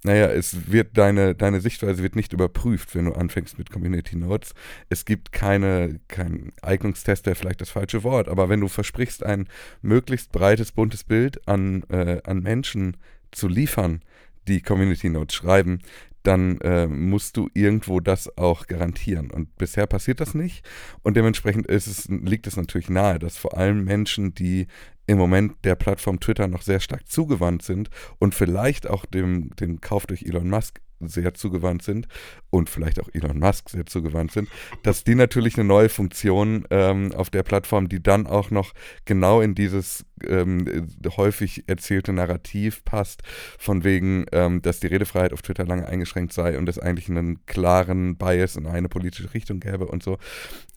naja, 0.05 0.27
es 0.27 0.71
wird 0.73 0.97
deine, 0.99 1.35
deine 1.35 1.61
Sichtweise 1.61 2.03
wird 2.03 2.16
nicht 2.16 2.33
überprüft, 2.33 2.95
wenn 2.95 3.05
du 3.05 3.12
anfängst 3.12 3.59
mit 3.59 3.71
Community 3.71 4.16
Notes. 4.16 4.55
Es 4.88 5.05
gibt 5.05 5.33
keine, 5.33 6.01
kein 6.09 6.53
Eignungstest, 6.62 7.27
wäre 7.27 7.37
vielleicht 7.37 7.61
das 7.61 7.71
falsche 7.71 8.03
Wort, 8.03 8.29
aber 8.29 8.49
wenn 8.49 8.61
du 8.61 8.68
versprichst, 8.68 9.25
ein 9.25 9.49
möglichst 9.81 10.33
breites, 10.33 10.73
buntes 10.73 11.05
Bild 11.05 11.47
an, 11.47 11.85
äh, 11.88 12.21
an 12.25 12.42
Menschen 12.42 12.97
zu 13.31 13.49
liefern, 13.49 14.03
die 14.49 14.61
Community 14.61 15.09
Notes 15.09 15.37
schreiben, 15.37 15.81
dann 16.23 16.61
äh, 16.61 16.87
musst 16.87 17.37
du 17.37 17.49
irgendwo 17.55 18.01
das 18.01 18.37
auch 18.37 18.67
garantieren. 18.67 19.31
Und 19.31 19.57
bisher 19.57 19.87
passiert 19.87 20.21
das 20.21 20.35
nicht. 20.35 20.65
Und 21.03 21.17
dementsprechend 21.17 21.69
es, 21.69 22.09
liegt 22.09 22.47
es 22.47 22.57
natürlich 22.57 22.89
nahe, 22.89 23.19
dass 23.19 23.37
vor 23.37 23.57
allem 23.57 23.85
Menschen, 23.85 24.35
die 24.35 24.67
im 25.07 25.19
Moment 25.19 25.57
der 25.65 25.75
Plattform 25.75 26.21
Twitter 26.21 26.47
noch 26.47 26.63
sehr 26.63 26.81
stark 26.81 27.09
zugewandt 27.09 27.63
sind 27.63 27.91
und 28.19 28.35
vielleicht 28.35 28.89
auch 28.89 29.05
dem, 29.05 29.51
dem 29.57 29.81
Kauf 29.81 30.07
durch 30.07 30.23
Elon 30.23 30.49
Musk 30.49 30.81
sehr 31.01 31.35
zugewandt 31.35 31.83
sind 31.83 32.07
und 32.51 32.71
vielleicht 32.71 33.01
auch 33.01 33.09
Elon 33.13 33.39
Musk 33.39 33.71
sehr 33.71 33.87
zugewandt 33.87 34.33
sind, 34.33 34.49
dass 34.83 35.05
die 35.05 35.15
natürlich 35.15 35.57
eine 35.57 35.65
neue 35.65 35.89
Funktion 35.89 36.65
ähm, 36.71 37.13
auf 37.13 37.31
der 37.31 37.43
Plattform, 37.43 37.89
die 37.89 38.03
dann 38.03 38.27
auch 38.27 38.51
noch 38.51 38.73
genau 39.05 39.41
in 39.41 39.55
dieses 39.55 40.05
ähm, 40.29 40.89
häufig 41.17 41.65
erzählte 41.67 42.13
Narrativ 42.13 42.85
passt, 42.85 43.23
von 43.59 43.85
wegen, 43.85 44.27
ähm, 44.33 44.63
dass 44.63 44.81
die 44.81 44.87
Redefreiheit 44.87 45.33
auf 45.33 45.43
Twitter 45.43 45.65
lange 45.65 45.87
eingeschränkt 45.87 46.33
sei 46.33 46.59
und 46.59 46.69
es 46.69 46.79
eigentlich 46.79 47.09
einen 47.09 47.45
klaren 47.47 48.17
Bias 48.17 48.57
in 48.57 48.67
eine 48.67 48.89
politische 48.89 49.33
Richtung 49.35 49.61
gäbe 49.61 49.87
und 49.87 50.03
so, 50.03 50.19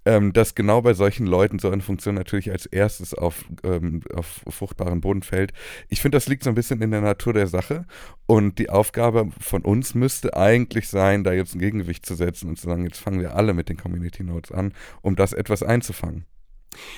ähm, 0.06 0.34
dass 0.34 0.56
genau 0.56 0.82
bei 0.82 0.94
solchen 0.94 1.26
Leuten 1.26 1.60
so 1.60 1.70
eine 1.70 1.82
Funktion 1.82 2.16
natürlich 2.16 2.52
als 2.52 2.66
erstes 2.66 3.14
auf, 3.14 3.46
ähm, 3.64 4.02
auf 4.14 4.42
fruchtbaren 4.48 5.02
Boden 5.02 5.24
fällt. 5.24 5.52
Ich 5.90 6.02
finde, 6.02 6.18
das 6.18 6.28
liegt 6.28 6.44
so 6.44 6.50
ein 6.50 6.56
bisschen 6.56 6.82
in 6.82 6.92
der 6.92 7.02
Natur 7.02 7.34
der 7.34 7.48
Sache 7.48 7.86
und 8.28 8.60
die 8.60 8.70
Aufgabe 8.70 9.30
von 9.40 9.64
uns 9.64 9.96
müsste 9.96 10.38
eigentlich 10.38 10.90
sein, 10.90 11.24
da 11.24 11.34
jetzt 11.34 11.56
ein 11.56 11.60
Gegengewicht 11.60 12.06
zu 12.06 12.16
setzen 12.16 12.50
und 12.50 12.60
zu 12.60 12.68
sagen, 12.68 12.84
jetzt 12.84 13.00
fangen 13.00 13.20
wir 13.20 13.36
alle 13.36 13.54
mit 13.54 13.70
den 13.70 13.78
Community 13.78 14.24
Notes 14.24 14.52
an, 14.52 14.74
um 15.02 15.16
das 15.16 15.34
etwas 15.34 15.64
einzufangen. 15.64 16.26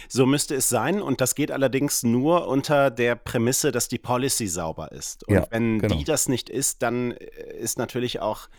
So 0.08 0.26
müsste 0.26 0.56
es 0.56 0.70
sein 0.70 1.02
und 1.02 1.22
das 1.22 1.36
geht 1.36 1.52
allerdings 1.52 2.04
nur 2.04 2.48
unter 2.48 2.92
der 2.92 3.16
Prämisse, 3.16 3.72
dass 3.72 3.88
die 3.88 3.98
Policy 3.98 4.48
sauber 4.48 4.92
ist. 4.92 5.28
Und 5.28 5.36
Ja, 5.36 5.48
wenn 5.50 5.80
genau. 5.80 5.96
die 5.96 6.04
das 6.04 6.30
nicht 6.30 6.50
ist, 6.50 6.82
dann 6.82 7.12
äh, 7.12 7.58
ist 7.58 7.78
natürlich 7.78 8.20
auch, 8.20 8.50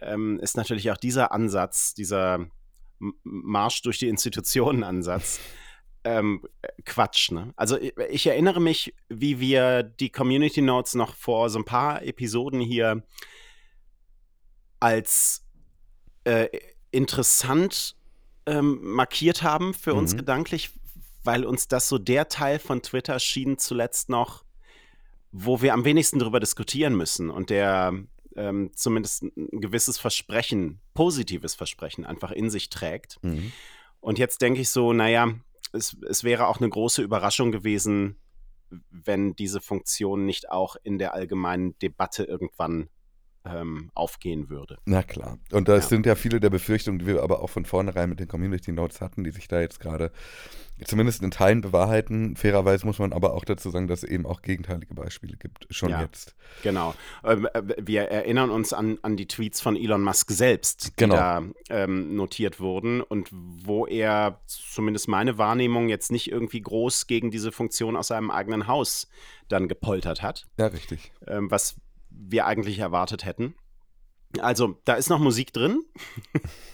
ähm, 0.00 0.38
ist 0.40 0.56
natürlich 0.56 0.90
auch 0.90 0.96
dieser 0.96 1.32
Ansatz, 1.32 1.94
dieser 1.94 2.46
Marsch 2.98 3.82
durch 3.82 3.98
die 3.98 4.08
Institutionen-Ansatz, 4.08 5.40
ähm, 6.04 6.42
Quatsch. 6.84 7.30
Ne? 7.32 7.52
Also 7.56 7.78
ich, 7.78 7.94
ich 8.10 8.26
erinnere 8.26 8.60
mich, 8.60 8.94
wie 9.08 9.40
wir 9.40 9.82
die 9.82 10.10
Community 10.10 10.62
Notes 10.62 10.94
noch 10.94 11.14
vor 11.14 11.50
so 11.50 11.58
ein 11.58 11.64
paar 11.64 12.02
Episoden 12.02 12.60
hier 12.60 13.02
als 14.80 15.44
äh, 16.24 16.48
interessant 16.90 17.95
ähm, 18.46 18.78
markiert 18.82 19.42
haben 19.42 19.74
für 19.74 19.94
uns 19.94 20.12
Mhm. 20.14 20.18
gedanklich, 20.18 20.70
weil 21.24 21.44
uns 21.44 21.68
das 21.68 21.88
so 21.88 21.98
der 21.98 22.28
Teil 22.28 22.58
von 22.58 22.82
Twitter 22.82 23.18
schien 23.18 23.58
zuletzt 23.58 24.08
noch, 24.08 24.44
wo 25.32 25.60
wir 25.60 25.74
am 25.74 25.84
wenigsten 25.84 26.18
darüber 26.18 26.40
diskutieren 26.40 26.94
müssen 26.96 27.30
und 27.30 27.50
der 27.50 27.92
ähm, 28.36 28.70
zumindest 28.74 29.22
ein 29.22 29.60
gewisses 29.60 29.98
Versprechen, 29.98 30.80
positives 30.94 31.54
Versprechen 31.54 32.04
einfach 32.04 32.30
in 32.30 32.50
sich 32.50 32.68
trägt. 32.68 33.18
Mhm. 33.22 33.50
Und 34.00 34.18
jetzt 34.18 34.42
denke 34.42 34.60
ich 34.60 34.68
so, 34.68 34.92
naja, 34.92 35.32
es, 35.72 35.96
es 36.08 36.22
wäre 36.22 36.46
auch 36.46 36.58
eine 36.60 36.68
große 36.68 37.02
Überraschung 37.02 37.50
gewesen, 37.50 38.16
wenn 38.90 39.34
diese 39.36 39.60
Funktion 39.60 40.26
nicht 40.26 40.50
auch 40.50 40.76
in 40.82 40.98
der 40.98 41.14
allgemeinen 41.14 41.78
Debatte 41.78 42.24
irgendwann 42.24 42.88
ähm, 43.54 43.90
aufgehen 43.94 44.48
würde. 44.50 44.78
Na 44.84 45.02
klar. 45.02 45.38
Und 45.52 45.68
das 45.68 45.84
Ja. 45.84 45.88
sind 45.90 46.06
ja 46.06 46.14
viele 46.14 46.40
der 46.40 46.50
Befürchtungen, 46.50 46.98
die 46.98 47.06
wir 47.06 47.22
aber 47.22 47.42
auch 47.42 47.50
von 47.50 47.64
vornherein 47.64 48.08
mit 48.08 48.20
den 48.20 48.28
Community 48.28 48.72
Notes 48.72 49.00
hatten, 49.00 49.24
die 49.24 49.30
sich 49.30 49.48
da 49.48 49.60
jetzt 49.60 49.80
gerade 49.80 50.10
zumindest 50.84 51.22
in 51.22 51.30
Teilen 51.30 51.62
bewahrheiten. 51.62 52.36
Fairerweise 52.36 52.84
muss 52.84 52.98
man 52.98 53.14
aber 53.14 53.32
auch 53.32 53.44
dazu 53.46 53.70
sagen, 53.70 53.88
dass 53.88 54.02
es 54.02 54.08
eben 54.10 54.26
auch 54.26 54.42
gegenteilige 54.42 54.92
Beispiele 54.92 55.36
gibt, 55.38 55.66
schon 55.70 55.88
Ja. 55.90 56.02
jetzt. 56.02 56.34
Genau. 56.62 56.94
Ähm, 57.24 57.48
äh, 57.54 57.62
wir 57.80 58.02
erinnern 58.02 58.50
uns 58.50 58.74
an, 58.74 58.98
an 59.00 59.16
die 59.16 59.26
Tweets 59.26 59.60
von 59.62 59.74
Elon 59.76 60.02
Musk 60.02 60.30
selbst, 60.30 60.88
die 60.98 61.04
Genau. 61.04 61.14
da 61.16 61.42
ähm, 61.70 62.14
notiert 62.14 62.60
wurden 62.60 63.00
und 63.00 63.30
wo 63.32 63.86
er 63.86 64.40
zumindest 64.46 65.08
meine 65.08 65.38
Wahrnehmung 65.38 65.88
jetzt 65.88 66.12
nicht 66.12 66.30
irgendwie 66.30 66.60
groß 66.60 67.06
gegen 67.06 67.30
diese 67.30 67.52
Funktion 67.52 67.96
aus 67.96 68.08
seinem 68.08 68.30
eigenen 68.30 68.66
Haus 68.66 69.08
dann 69.48 69.68
gepoltert 69.68 70.22
hat, 70.22 70.46
Ja, 70.58 70.66
richtig. 70.66 71.10
ähm, 71.26 71.50
was 71.50 71.76
wir 72.16 72.46
eigentlich 72.46 72.78
erwartet 72.78 73.24
hätten. 73.24 73.54
Also, 74.40 74.76
da 74.84 74.94
ist 74.94 75.08
noch 75.08 75.18
Musik 75.18 75.52
drin. 75.52 75.82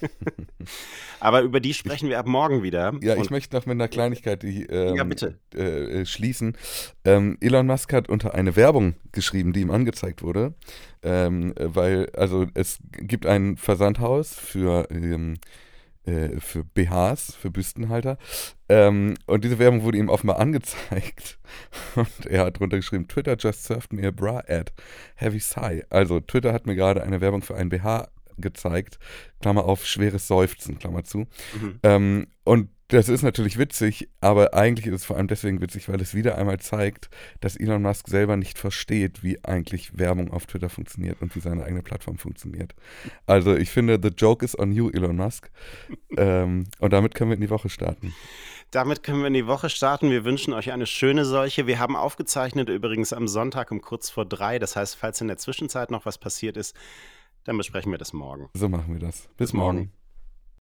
Aber 1.21 1.43
über 1.43 1.61
die 1.61 1.75
sprechen 1.75 2.09
wir 2.09 2.19
ab 2.19 2.27
morgen 2.27 2.63
wieder. 2.63 2.95
Ja, 3.03 3.17
ich 3.17 3.31
möchte 3.31 3.55
noch 3.55 3.67
mit 3.67 3.75
einer 3.75 3.89
Kleinigkeit 3.89 4.43
die, 4.43 4.65
ähm, 4.65 4.97
Ja, 4.97 5.05
bitte. 5.05 5.39
Äh, 5.55 6.01
äh, 6.01 6.07
schließen. 6.07 6.57
Ähm, 7.05 7.37
Elon 7.41 7.67
Musk 7.67 7.93
hat 7.93 8.09
unter 8.09 8.35
eine 8.35 8.57
Werbung 8.57 8.95
geschrieben, 9.13 9.53
die 9.53 9.61
ihm 9.61 9.71
angezeigt 9.71 10.23
wurde, 10.23 10.55
ähm, 11.03 11.53
äh, 11.57 11.75
weil, 11.75 12.11
also 12.15 12.47
es 12.55 12.79
gibt 12.91 13.27
ein 13.27 13.57
Versandhaus 13.57 14.35
für, 14.35 14.89
ähm, 14.91 15.39
äh, 16.05 16.41
für 16.41 16.65
BHs, 16.65 17.35
für 17.35 17.51
Büstenhalter. 17.51 18.19
Ähm, 18.69 19.15
und 19.27 19.45
diese 19.45 19.59
Werbung 19.59 19.83
wurde 19.83 19.99
ihm 19.99 20.09
offenbar 20.09 20.39
angezeigt. 20.39 21.39
Und 21.95 22.27
er 22.27 22.47
hat 22.47 22.59
drunter 22.59 22.79
geschrieben, 22.79 23.07
Twitter 23.07 23.37
just 23.39 23.65
served 23.65 23.93
me 23.93 24.07
a 24.07 24.11
bra 24.11 24.43
ad. 24.49 24.73
Heavy 25.15 25.41
sigh. 25.41 25.85
Also 25.91 26.21
Twitter 26.21 26.53
hat 26.53 26.67
mir 26.67 26.75
gerade 26.75 27.03
eine 27.03 27.21
Werbung 27.21 27.43
für 27.43 27.55
ein 27.55 27.69
BH 27.69 28.09
gezeigt. 28.39 28.99
Klammer 29.41 29.65
auf, 29.65 29.87
schweres 29.87 30.27
Seufzen, 30.27 30.79
Klammer 30.79 31.05
zu. 31.05 31.27
Mhm. 31.61 31.79
Ähm, 31.83 32.27
und 32.45 32.71
das 32.93 33.09
ist 33.09 33.23
natürlich 33.23 33.59
witzig, 33.59 34.11
aber 34.21 34.53
eigentlich 34.53 34.87
ist 34.87 34.95
es 34.95 35.05
vor 35.07 35.17
allem 35.17 35.27
deswegen 35.27 35.63
witzig, 35.63 35.89
weil 35.89 36.01
es 36.03 36.15
wieder 36.15 36.37
einmal 36.37 36.61
zeigt, 36.61 37.09
dass 37.41 37.57
Elon 37.57 37.81
Musk 37.81 38.07
selber 38.07 38.37
nicht 38.37 38.59
versteht, 38.59 39.23
wie 39.23 39.43
eigentlich 39.45 39.97
Werbung 39.99 40.31
auf 40.31 40.45
Twitter 40.45 40.69
funktioniert 40.69 41.23
und 41.23 41.35
wie 41.35 41.41
seine 41.41 41.65
eigene 41.65 41.83
Plattform 41.83 42.19
funktioniert. 42.19 42.75
Also 43.27 43.57
ich 43.57 43.71
finde, 43.71 43.99
the 44.03 44.11
joke 44.11 44.45
is 44.45 44.59
on 44.59 44.73
you, 44.73 44.91
Elon 44.91 45.17
Musk. 45.17 45.51
ähm, 46.19 46.65
und 46.81 46.93
damit 46.93 47.15
können 47.15 47.31
wir 47.31 47.37
in 47.37 47.41
die 47.41 47.51
Woche 47.51 47.71
starten. 47.71 48.13
Damit 48.71 49.03
können 49.03 49.21
wir 49.21 49.29
in 49.29 49.35
die 49.35 49.47
Woche 49.47 49.71
starten. 49.71 50.11
Wir 50.11 50.25
wünschen 50.25 50.53
euch 50.53 50.71
eine 50.71 50.87
schöne 50.87 51.25
solche. 51.25 51.67
Wir 51.67 51.79
haben 51.79 51.97
aufgezeichnet 51.97 52.69
übrigens 52.69 53.15
am 53.15 53.27
Sonntag 53.27 53.71
um 53.71 53.81
kurz 53.81 54.11
vor 54.11 54.27
drei. 54.27 54.59
Das 54.59 54.77
heißt, 54.77 54.97
falls 54.97 55.21
in 55.23 55.29
der 55.29 55.39
Zwischenzeit 55.39 55.91
noch 55.91 56.05
was 56.05 56.19
passiert 56.19 56.59
ist, 56.59 56.77
dann 57.45 57.57
besprechen 57.57 57.91
wir 57.91 57.99
das 57.99 58.13
morgen. 58.13 58.51
So 58.55 58.69
machen 58.69 58.93
wir 58.93 59.01
das. 59.01 59.29
Bis, 59.37 59.53
morgen. 59.53 59.77
morgen. 59.77 59.93